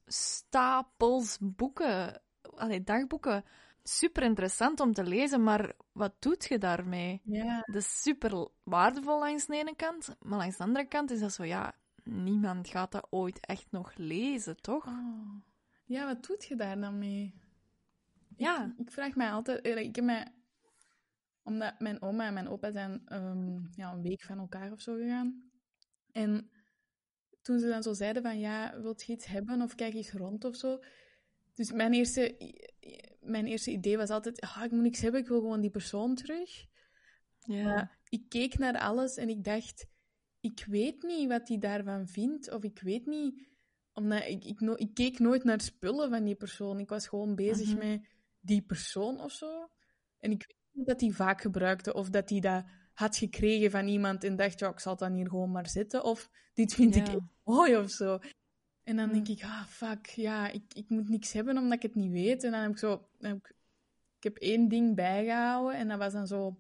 [0.06, 2.22] stapels boeken,
[2.56, 3.46] allee, dagboeken.
[3.84, 7.22] Super interessant om te lezen, maar wat doet je daarmee?
[7.24, 7.62] Ja.
[7.66, 11.34] Dat is super waardevol langs de ene kant, maar langs de andere kant is dat
[11.34, 14.86] zo, ja, niemand gaat dat ooit echt nog lezen, toch?
[14.86, 15.42] Oh.
[15.86, 17.34] Ja, wat doet je daar dan mee?
[18.36, 18.66] Ja.
[18.66, 19.66] Ik, ik vraag mij altijd...
[19.66, 20.34] Ik heb mij...
[21.44, 24.96] Omdat mijn oma en mijn opa zijn um, ja, een week van elkaar of zo
[24.96, 25.52] gegaan.
[26.12, 26.50] En
[27.42, 30.44] toen ze dan zo zeiden van, ja, wilt je iets hebben of kijk eens rond
[30.46, 30.80] of zo.
[31.54, 32.36] Dus mijn eerste,
[33.24, 36.16] mijn eerste idee was altijd, ah, ik moet niks hebben, ik wil gewoon die persoon
[36.16, 36.66] terug.
[37.40, 37.92] Ja.
[38.10, 39.86] Ik keek naar alles en ik dacht,
[40.40, 43.48] ik weet niet wat hij daarvan vindt, of ik weet niet,
[43.94, 46.80] omdat ik, ik, no ik, keek nooit naar spullen van die persoon.
[46.80, 47.78] Ik was gewoon bezig Mhm.
[47.88, 48.06] met
[48.40, 49.70] die persoon of zo.
[50.20, 52.64] En ik weet niet dat hij vaak gebruikte, of dat hij dat
[52.94, 56.30] had gekregen van iemand en dacht, ja, ik zal dan hier gewoon maar zitten, of
[56.54, 57.14] dit vind ik Ja.
[57.14, 58.20] echt mooi of zo.
[58.84, 61.96] En dan denk ik, ah, fuck, ja, ik, ik moet niks hebben omdat ik het
[61.96, 62.44] niet weet.
[62.44, 63.56] En dan heb ik zo, heb ik,
[64.18, 66.58] ik heb één ding bijgehouden en dat was dan zo,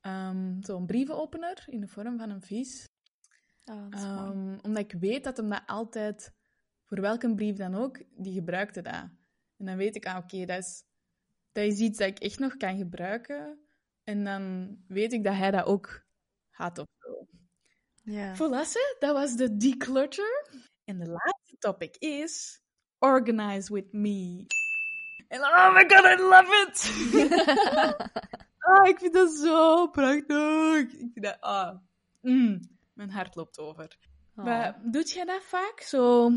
[0.00, 2.88] ehm, zo'n brievenopener in de vorm van een vis.
[3.64, 4.30] Oh,
[4.62, 6.32] omdat ik weet dat hem dat altijd,
[6.84, 9.08] voor welke brief dan ook, die gebruikte dat.
[9.56, 10.84] En dan weet ik, ah, oké, dat, is,
[11.52, 13.58] dat is iets dat ik echt nog kan gebruiken.
[14.04, 16.04] En dan weet ik dat hij dat ook
[16.50, 17.26] had of zo.
[18.02, 18.36] Ja.
[18.36, 20.48] Volasse, dat was de declutter.
[20.84, 22.62] En de laatste topic is
[22.98, 24.46] Organize with me.
[25.28, 26.76] En oh my god, I love it!
[28.66, 30.80] ah, ik vind dat zo prachtig.
[30.80, 31.76] Ik vind dat, ah,
[32.20, 32.60] mm,
[32.92, 33.96] mijn hart loopt over.
[34.36, 34.44] Oh.
[34.44, 35.80] Maar doet jij dat vaak?
[35.80, 36.30] Zo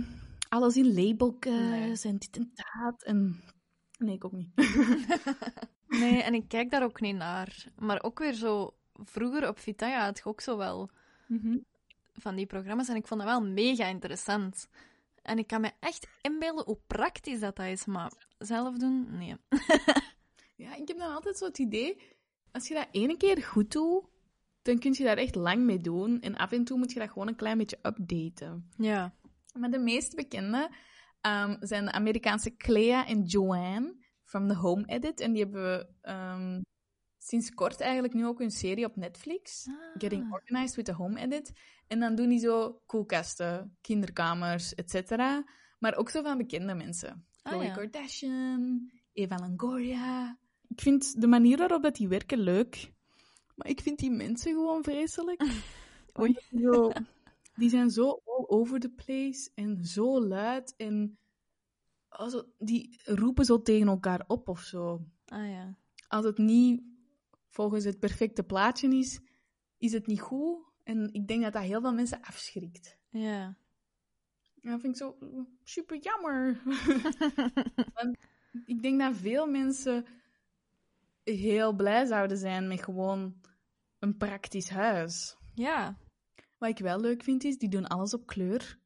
[0.50, 3.04] alles in labeltjes en dit en dat.
[3.04, 3.44] En...
[3.98, 4.52] Nee, ik ook niet.
[5.88, 7.66] Nee, en ik kijk daar ook niet naar.
[7.76, 8.76] Maar ook weer zo...
[8.94, 10.90] Vroeger op Vitaya had ik ook zo wel
[11.28, 11.58] Mhm.
[12.18, 14.70] Van die programma's en ik vond dat wel mega interessant.
[15.22, 19.36] En ik kan me echt inbeelden hoe praktisch dat, dat is, maar zelf doen, nee.
[20.58, 22.02] Ja, ik heb dan altijd zo het idee,
[22.52, 24.06] als je dat ene keer goed doet,
[24.62, 26.22] dan kun je daar echt lang mee doen.
[26.22, 28.70] En af en toe moet je dat gewoon een klein beetje updaten.
[28.78, 29.14] Ja.
[29.54, 30.70] Maar de meest bekende
[31.22, 35.20] ehm, zijn de Amerikaanse Clea en Joanne from The Home Edit.
[35.20, 36.62] En die hebben we ehm,
[37.28, 39.68] sinds kort eigenlijk nu ook een serie op Netflix.
[39.98, 41.52] Getting Organized with the Home Edit.
[41.88, 45.12] En dan doen die zo koelkasten, kinderkamers, etc.
[45.80, 47.26] Maar ook zo van bekende mensen.
[47.42, 47.74] Ah, Khloe ja.
[47.74, 50.38] Kardashian, Eva Longoria.
[50.68, 52.92] Ik vind de manier waarop dat die werken leuk.
[53.56, 55.44] Maar ik vind die mensen gewoon vreselijk.
[56.20, 56.38] Oei.
[56.62, 56.92] Zo-
[57.56, 60.74] die zijn zo all over the place en zo luid.
[60.78, 61.18] En
[62.10, 65.06] also, die roepen zo tegen elkaar op of zo.
[65.26, 65.78] Ah ja.
[66.08, 66.82] Als het niet
[67.58, 69.20] volgens het perfecte plaatje is,
[69.78, 70.58] is het niet goed.
[70.84, 72.98] En ik denk dat dat heel veel mensen afschrikt.
[73.10, 73.58] Ja.
[74.62, 75.18] En dat vind ik zo
[75.64, 76.62] super jammer.
[77.98, 78.18] Want
[78.66, 80.06] ik denk dat veel mensen
[81.24, 83.42] heel blij zouden zijn met gewoon
[84.00, 85.38] een praktisch huis.
[85.54, 85.98] Ja.
[86.58, 88.80] Wat ik wel leuk vind, is die doen alles op kleur.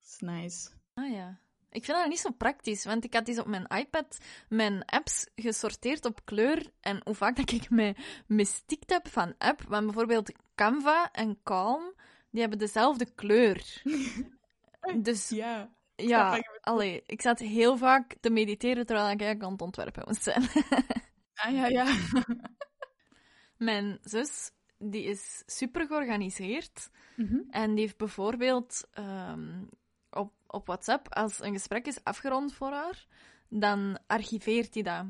[0.00, 0.70] Dat is nice.
[0.94, 1.40] Ah ja.
[1.76, 4.18] Ik vind dat niet zo praktisch, want ik had eens op mijn iPad
[4.48, 6.70] mijn apps gesorteerd op kleur.
[6.80, 7.94] En hoe vaak dat ik me
[8.26, 11.94] mystiekt heb van app, want bijvoorbeeld Canva en Calm,
[12.30, 13.82] die hebben dezelfde kleur.
[15.02, 15.70] Dus Ja.
[15.96, 20.22] ja, allee, ik zat heel vaak te mediteren terwijl ik eigenlijk aan het ontwerpen moest
[20.22, 20.42] zijn.
[21.34, 21.96] Ah ja, ja.
[23.68, 26.90] Mijn zus, die is super georganiseerd.
[27.16, 27.38] Mhm.
[27.50, 29.64] En die heeft bijvoorbeeld ehm,
[30.16, 33.06] op, op WhatsApp, als een gesprek is afgerond voor haar,
[33.48, 35.04] dan archiveert hij dat.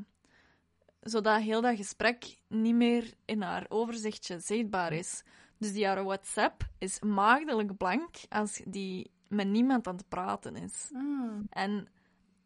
[1.01, 5.23] Zodat heel dat gesprek niet meer in haar overzichtje zichtbaar is.
[5.57, 10.91] Dus die haar WhatsApp is maagdelijk blank als die met niemand aan het praten is.
[10.93, 11.39] Ah.
[11.49, 11.87] En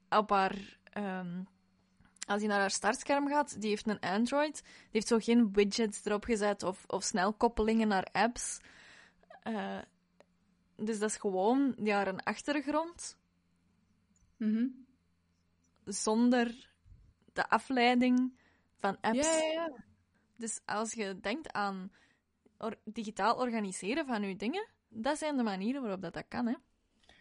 [0.10, 1.44] op haar, ehm,
[2.28, 6.06] als je naar haar startscherm gaat, die heeft een Android, die heeft zo geen widgets
[6.06, 8.60] erop gezet of, of snelkoppelingen naar apps.
[9.44, 9.78] Eh,
[10.86, 13.20] dus dat is gewoon ja, een achtergrond
[14.38, 14.68] Mhm.
[15.86, 16.70] zonder
[17.34, 18.40] de afleiding
[18.80, 19.18] van apps.
[19.18, 19.84] Ja, ja, ja.
[20.38, 21.92] Dus als je denkt aan
[22.58, 26.48] or- digitaal organiseren van je dingen, dat zijn de manieren waarop dat, dat kan.
[26.48, 26.56] Hè?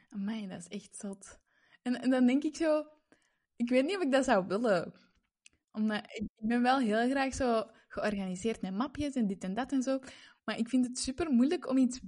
[0.09, 1.39] Amai, dat is echt zot.
[1.83, 2.87] En, en dan denk ik zo...
[3.57, 4.95] Ik weet niet of ik dat zou willen.
[5.73, 9.73] Omdat ik, ik ben wel heel graag zo georganiseerd met mapjes en dit en dat
[9.73, 9.99] en zo.
[10.45, 12.01] Maar ik vind het super moeilijk om iets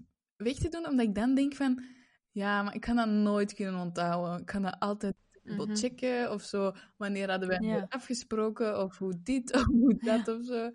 [0.43, 1.82] weg te doen, omdat ik dan denk van,
[2.30, 4.40] ja, maar ik kan dat nooit kunnen onthouden.
[4.40, 5.74] Ik kan dat altijd Mhm.
[5.74, 6.72] checken of zo.
[6.97, 10.70] Wanneer hadden wij afgesproken of hoe dit of hoe dat of zo.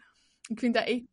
[0.47, 1.03] Ik vind dat echt,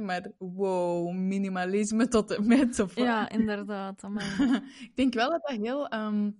[0.00, 2.80] maar wow, minimalisme tot en met.
[2.80, 3.04] Of wat.
[3.04, 4.02] Ja, inderdaad.
[4.88, 6.30] ik denk wel dat dat heel ehm,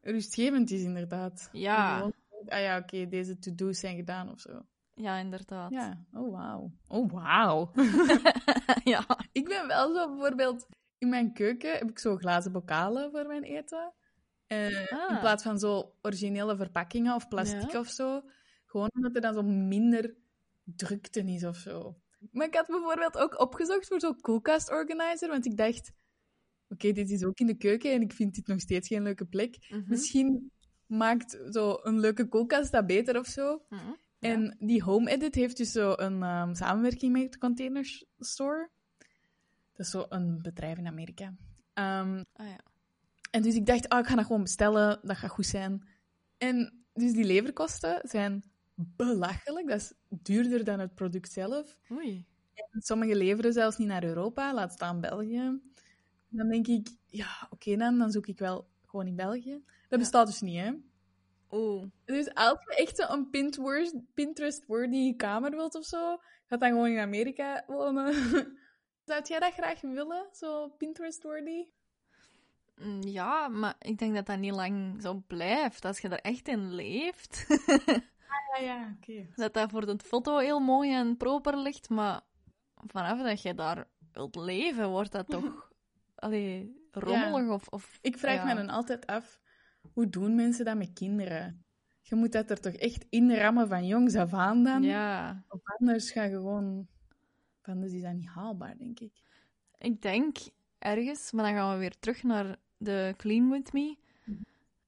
[0.00, 1.48] rustgevend is, inderdaad.
[1.52, 1.96] Ja.
[1.96, 2.12] Gewoon,
[2.46, 4.62] ah ja, oké, deze to-do's zijn gedaan of zo.
[4.94, 5.70] Ja, inderdaad.
[5.70, 6.72] Ja, oh wauw.
[6.86, 7.70] Oh wauw.
[8.94, 9.04] ja.
[9.32, 10.66] ik ben wel zo bijvoorbeeld,
[10.98, 13.92] in mijn keuken heb ik zo glazen bokalen voor mijn eten.
[14.46, 15.10] Eh, Ah.
[15.14, 17.78] In plaats van zo originele verpakkingen of plastic Ja.
[17.78, 18.22] of zo.
[18.66, 20.14] Gewoon omdat er dan zo minder
[20.64, 22.00] drukte is of zo.
[22.32, 25.90] Maar ik had bijvoorbeeld ook opgezocht voor zo'n koelkast organizer, want ik dacht,
[26.68, 29.24] oké, dit is ook in de keuken en ik vind dit nog steeds geen leuke
[29.26, 29.66] plek.
[29.68, 29.82] Mhm.
[29.88, 30.50] Misschien
[30.86, 33.64] maakt zo een leuke koelkast dat beter of zo.
[33.68, 33.92] Mhm.
[34.18, 38.70] En die Home Edit heeft dus zo een ehm, samenwerking met de Container Store.
[39.78, 41.34] Dat is zo een bedrijf in Amerika.
[41.72, 42.58] Ehm, Ah, ja.
[43.30, 45.88] en dus ik dacht, oh, ik ga dat gewoon bestellen, dat gaat goed zijn.
[46.38, 48.42] En dus die leverkosten zijn
[48.74, 49.68] belachelijk.
[49.68, 51.78] Dat is duurder dan het product zelf.
[51.92, 52.26] Oei.
[52.78, 55.60] Sommige leveren zelfs niet naar Europa, laat staan België.
[56.28, 59.62] Dan denk ik, ja, oké dan, dan zoek ik wel gewoon in België.
[59.88, 60.72] Dat bestaat dus niet, hè.
[61.50, 61.84] Oeh.
[62.04, 66.98] Dus als je echt een Pinterest- Pinterest-worthy kamer wilt of zo, gaat dan gewoon in
[66.98, 68.14] Amerika wonen.
[69.08, 71.66] Zou jij dat graag willen, zo Pinterest-worthy?
[72.76, 75.84] Mm, Ja, maar ik denk dat dat niet lang zo blijft.
[75.84, 77.46] Als je er echt in leeft,
[78.56, 79.26] Ja, ja, oké.
[79.34, 82.20] dat dat voor de foto heel mooi en proper ligt, maar
[82.86, 85.70] vanaf dat je daar wilt leven, wordt dat toch
[86.24, 87.98] allee, rommelig of, of...
[88.02, 88.44] Ik vraag ja.
[88.44, 89.40] me dan altijd af,
[89.92, 91.64] hoe doen mensen dat met kinderen?
[92.00, 94.82] Je moet dat er toch echt inrammen van jongs af aan dan?
[94.82, 96.88] Ja, Of anders ga je gewoon...
[97.68, 99.12] Anders is dat niet haalbaar, denk ik.
[99.78, 100.36] ik denk
[100.78, 103.96] ergens, maar dan gaan we weer terug naar de Clean With Me,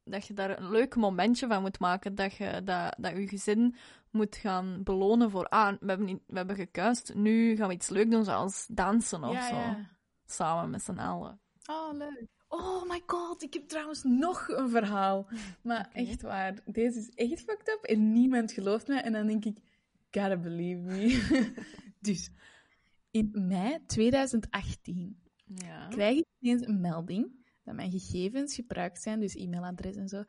[0.04, 3.74] dat je daar een leuk momentje van moet maken, dat je dat, dat je gezin
[4.10, 7.88] moet gaan belonen voor, ah, we hebben, niet- we hebben gekuist, nu gaan we iets
[7.88, 9.90] leuk doen, zoals dansen of ja, zo, ja.
[10.26, 11.40] samen met z'n allen.
[11.66, 12.26] Oh, leuk.
[12.48, 15.26] Oh my god, ik heb trouwens nog een verhaal.
[15.62, 19.00] Maar echt waar, deze is echt fucked up en niemand gelooft me.
[19.00, 19.58] En dan denk ik,
[20.10, 21.54] gotta believe me.
[22.08, 22.30] dus,
[23.10, 25.88] in mei 2018 Ja.
[25.88, 30.24] krijg ik ineens een melding dat mijn gegevens gebruikt zijn, dus e-mailadres en zo,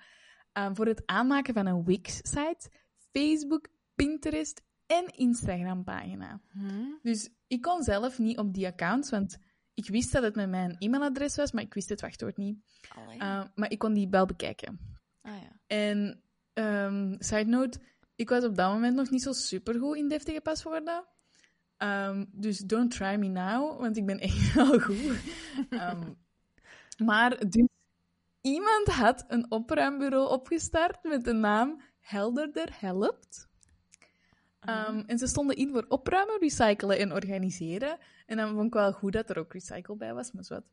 [0.52, 2.70] eh, voor het aanmaken van een Wix-site,
[3.12, 6.42] Facebook, Pinterest en Instagram-pagina.
[6.52, 6.92] Hm?
[7.02, 9.38] Dus ik kon zelf niet op die accounts, want
[9.74, 12.60] ik wist dat het met mijn e-mailadres was, maar ik wist het wachtwoord niet.
[13.22, 14.80] Uh, maar ik kon die wel bekijken.
[15.22, 15.60] ah ja.
[15.68, 16.24] En,
[16.54, 17.80] ehm, side note,
[18.16, 21.06] ik was op dat moment nog niet zo supergoed in deftige paswoorden.
[21.82, 25.20] Ehm, dus don't try me now, want ik ben echt wel goed.
[25.70, 26.02] Ehm,
[26.98, 27.68] maar dus,
[28.42, 33.50] iemand had een opruimbureau opgestart met de naam Helderder Helpt.
[34.60, 37.98] Ehm, en ze stonden in voor opruimen, recyclen en organiseren.
[38.26, 40.64] En dan vond ik wel goed dat er ook recycle bij was, maar wat.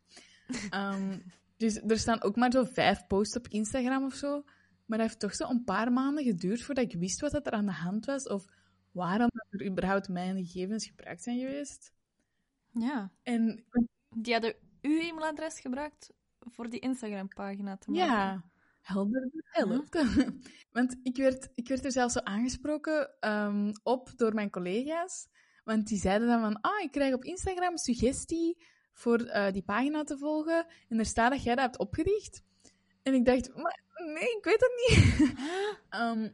[1.56, 4.42] Dus er staan ook maar zo vijf posts op Instagram of zo.
[4.86, 7.52] Maar dat heeft toch zo een paar maanden geduurd voordat ik wist wat dat er
[7.52, 8.28] aan de hand was.
[8.28, 8.46] Of
[8.92, 11.92] waarom dat er überhaupt mijn gegevens gebruikt zijn geweest.
[12.72, 13.10] ja.
[13.22, 13.64] En
[14.16, 18.06] Die hadden uw e-mailadres gebruikt voor die Instagram-pagina te maken.
[18.06, 18.44] ja,
[18.80, 20.04] helder helpt.
[20.70, 25.28] Want ik werd, ik werd er zelfs zo aangesproken ehm, op door mijn collega's.
[25.64, 28.56] Want die zeiden dan van, ah, ik krijg op Instagram suggestie
[28.92, 30.66] voor eh, die pagina te volgen.
[30.88, 32.42] En er staat dat jij dat hebt opgericht.
[33.02, 33.80] En ik dacht, maar
[34.14, 35.32] nee, ik weet het niet.
[35.88, 36.28] Ehm,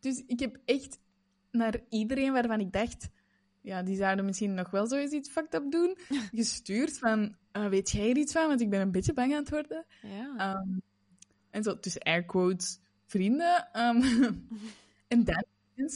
[0.00, 0.98] dus ik heb echt
[1.54, 3.08] naar iedereen waarvan ik dacht,
[3.60, 5.98] ja, die zouden misschien nog wel zoiets iets fucked up doen,
[6.32, 8.48] gestuurd van, eh, weet jij er iets van?
[8.48, 9.84] Want ik ben een beetje bang aan het worden.
[10.02, 10.34] Ja.
[10.36, 10.78] Ehm,
[11.50, 13.68] en zo tussen air quotes vrienden.
[13.72, 14.02] Ehm,
[15.08, 15.44] en dan,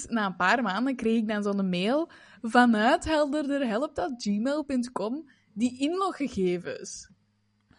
[0.08, 2.10] na een paar maanden, kreeg ik dan zo'n mail
[2.42, 7.10] vanuit helderderhelp.gmail.com die inloggegevens.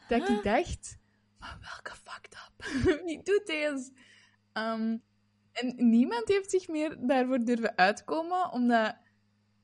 [0.07, 0.97] Dat ik dacht,
[1.37, 2.63] maar welke fucked up?
[3.05, 3.91] Wie doet deze?
[4.53, 4.97] Ehm,
[5.59, 8.95] en niemand heeft zich meer daarvoor durven uitkomen, omdat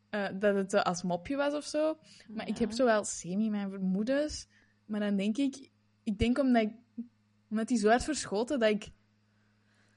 [0.10, 1.98] eh, dat het als mopje was of zo.
[2.28, 4.48] Maar ik heb zo wel semi mijn vermoedens.
[4.86, 5.70] Maar dan denk ik,
[6.04, 6.74] ik denk omdat, ik,
[7.50, 8.90] omdat hij zo had verschoten dat ik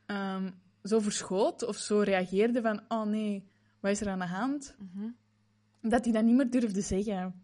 [0.06, 0.50] ehm,
[0.82, 3.48] zo verschoot of zo reageerde van, oh nee,
[3.80, 4.76] wat is er aan de hand?
[4.78, 5.10] Mhm.
[5.80, 7.42] Dat hij dat niet meer durfde zeggen.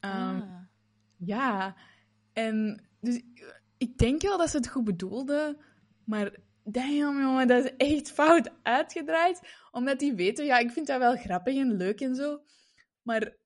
[0.00, 0.62] Ehm, Ah.
[1.16, 1.76] Ja,
[2.32, 3.20] en dus
[3.78, 5.56] ik denk wel dat ze het goed bedoelden,
[6.04, 9.40] maar damn jongen, dat is echt fout uitgedraaid.
[9.70, 12.42] Omdat die weten, ja, ik vind dat wel grappig en leuk en zo.
[13.02, 13.36] Maar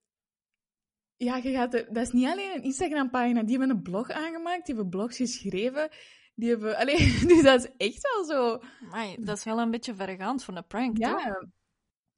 [1.17, 3.43] ja, je gaat er, dat is niet alleen een Instagram-pagina.
[3.43, 5.89] Die hebben een blog aangemaakt, die hebben blogs geschreven.
[6.35, 8.63] Die hebben, alleen, dus dat is echt wel zo.
[9.21, 11.25] Dat is wel een beetje vergaand voor een prank, toch?
[11.25, 11.49] Ja.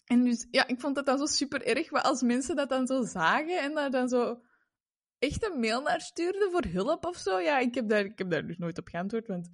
[0.04, 2.86] En dus, ja, ik vond dat dan zo super erg, maar als mensen dat dan
[2.86, 4.40] zo zagen en daar dan zo
[5.18, 8.30] echt een mail naar stuurden voor hulp of zo, ja, ik heb daar, ik heb
[8.30, 9.48] daar dus nooit op geantwoord, want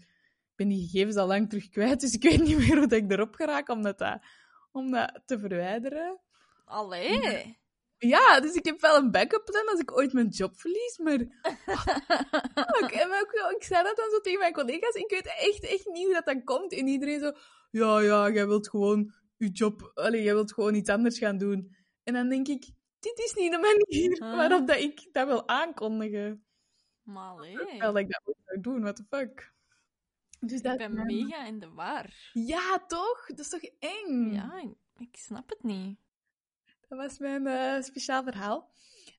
[0.56, 3.10] ben die gegevens al lang terug kwijt, dus ik weet niet meer hoe dat ik
[3.12, 4.22] erop geraak om dat, dat-
[4.72, 6.20] om dat te verwijderen.
[6.64, 7.58] Allee.
[7.98, 11.18] Ja, dus ik heb wel een backup plan als ik ooit mijn job verlies, maar...
[12.74, 15.64] Fuck, en ook, zo- ik zei dat dan zo tegen mijn collega's, ik weet echt,
[15.64, 16.72] echt niet hoe dat dan komt.
[16.72, 17.32] En iedereen zo,
[17.70, 19.90] ja, ja, jij wilt gewoon je job...
[19.94, 21.76] Allee, jij wilt gewoon iets anders gaan doen.
[22.04, 22.64] En dan denk ik,
[23.00, 24.36] dit is niet de manier Huh?
[24.36, 26.44] waarop dat ik dat wil aankondigen.
[27.02, 27.56] Maar allee.
[27.78, 29.54] Wel dat ik dat doen, what the fuck.
[30.40, 32.30] Dus dat, Ik ben mega in de war.
[32.32, 33.26] Ja, toch?
[33.26, 34.32] Dat is toch eng?
[34.32, 35.98] Ja, ik, snap het niet.
[36.88, 38.70] Dat was mijn eh, speciaal verhaal.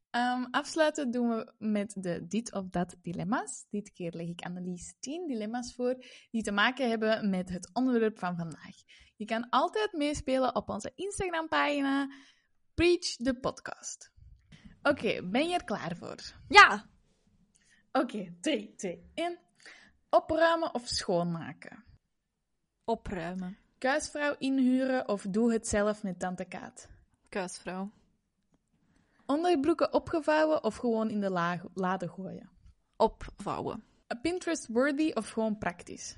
[0.10, 3.66] Ehm, afsluiten doen we met de dit of dat dilemma's.
[3.70, 8.20] Dit keer leg ik Annelies 10 dilemma's voor die te maken hebben met het onderwerp
[8.20, 8.76] van vandaag.
[9.16, 12.12] Je kan altijd meespelen op onze Instagram-pagina
[12.74, 14.12] Preach the Podcast.
[14.82, 16.18] Oké, ben je er klaar voor?
[16.48, 16.90] Ja!
[17.92, 19.47] Oké, 3, 2, 1.
[20.10, 21.84] Opruimen of schoonmaken?
[22.84, 23.58] Opruimen.
[23.78, 26.90] Kuisvrouw inhuren of doe het zelf met tante Kaat?
[27.30, 27.92] Kuisvrouw.
[29.26, 32.50] Onderbroeken opgevouwen of gewoon in de la lade gooien?
[32.96, 33.84] Opvouwen.
[34.22, 36.18] Pinterest-worthy of gewoon praktisch?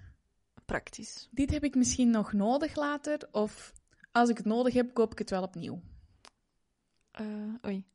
[0.65, 1.27] Praktisch.
[1.31, 3.73] Dit heb ik misschien nog nodig later, of
[4.11, 5.81] als ik het nodig heb, koop ik het wel opnieuw.
[7.11, 7.25] Eh,
[7.65, 7.85] oei.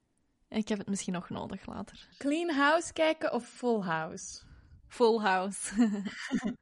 [0.49, 2.09] Ik heb het misschien nog nodig later.
[2.19, 4.43] Clean house kijken of full house?
[4.95, 5.73] Full house.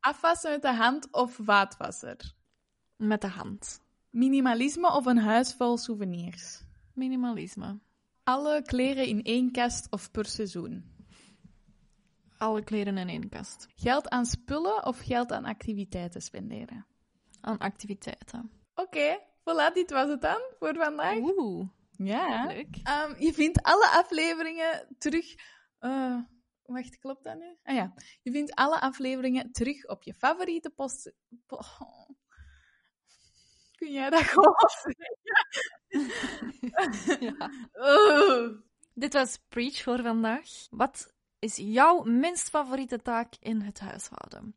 [0.00, 2.16] Afwassen met de hand of vaatwasser?
[2.96, 3.80] Met de hand.
[4.10, 6.62] Minimalisme of een huis vol souvenirs?
[6.94, 7.78] Minimalisme.
[8.24, 10.84] Alle kleren in één kast of per seizoen?
[12.38, 13.66] Alle kleren in één kast.
[13.74, 16.86] Geld aan spullen of geld aan activiteiten spenderen?
[17.40, 18.50] Aan activiteiten.
[18.74, 21.16] Oké, voilà, dit was het dan voor vandaag.
[21.18, 22.46] Oeh, Ja.
[22.46, 22.76] leuk.
[22.82, 25.34] Ehm, je vindt alle afleveringen terug.
[25.78, 26.18] eh,
[26.64, 27.56] wacht, klopt dat nu?
[27.62, 27.94] Ah ja.
[28.22, 31.12] Je vindt alle afleveringen terug op je favoriete post.
[31.46, 31.58] po-
[33.76, 34.54] Kun jij dat gewoon?
[37.20, 37.50] Ja.
[37.72, 38.58] Oh.
[38.94, 40.48] Dit was Preach voor vandaag.
[40.70, 44.54] Wat is jouw minst favoriete taak in het huishouden?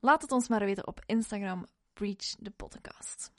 [0.00, 3.30] Laat het ons maar weten op Instagram, Preach the Podcast.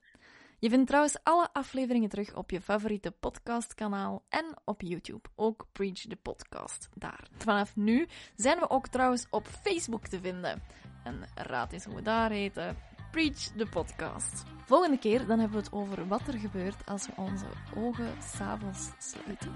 [0.59, 5.29] Je vindt trouwens alle afleveringen terug op je favoriete podcastkanaal en op YouTube.
[5.35, 7.27] Ook Preach the Podcast daar.
[7.37, 10.61] Vanaf nu zijn we ook trouwens op Facebook te vinden.
[11.03, 12.77] En raad eens hoe we daar heten.
[13.11, 14.43] Preach the Podcast.
[14.65, 18.91] Volgende keer dan hebben we het over wat er gebeurt als we onze ogen s'avonds
[18.97, 19.55] sluiten.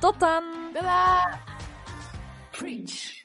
[0.00, 0.42] Tot dan!
[0.72, 1.38] Tada!
[2.50, 3.22] Preach.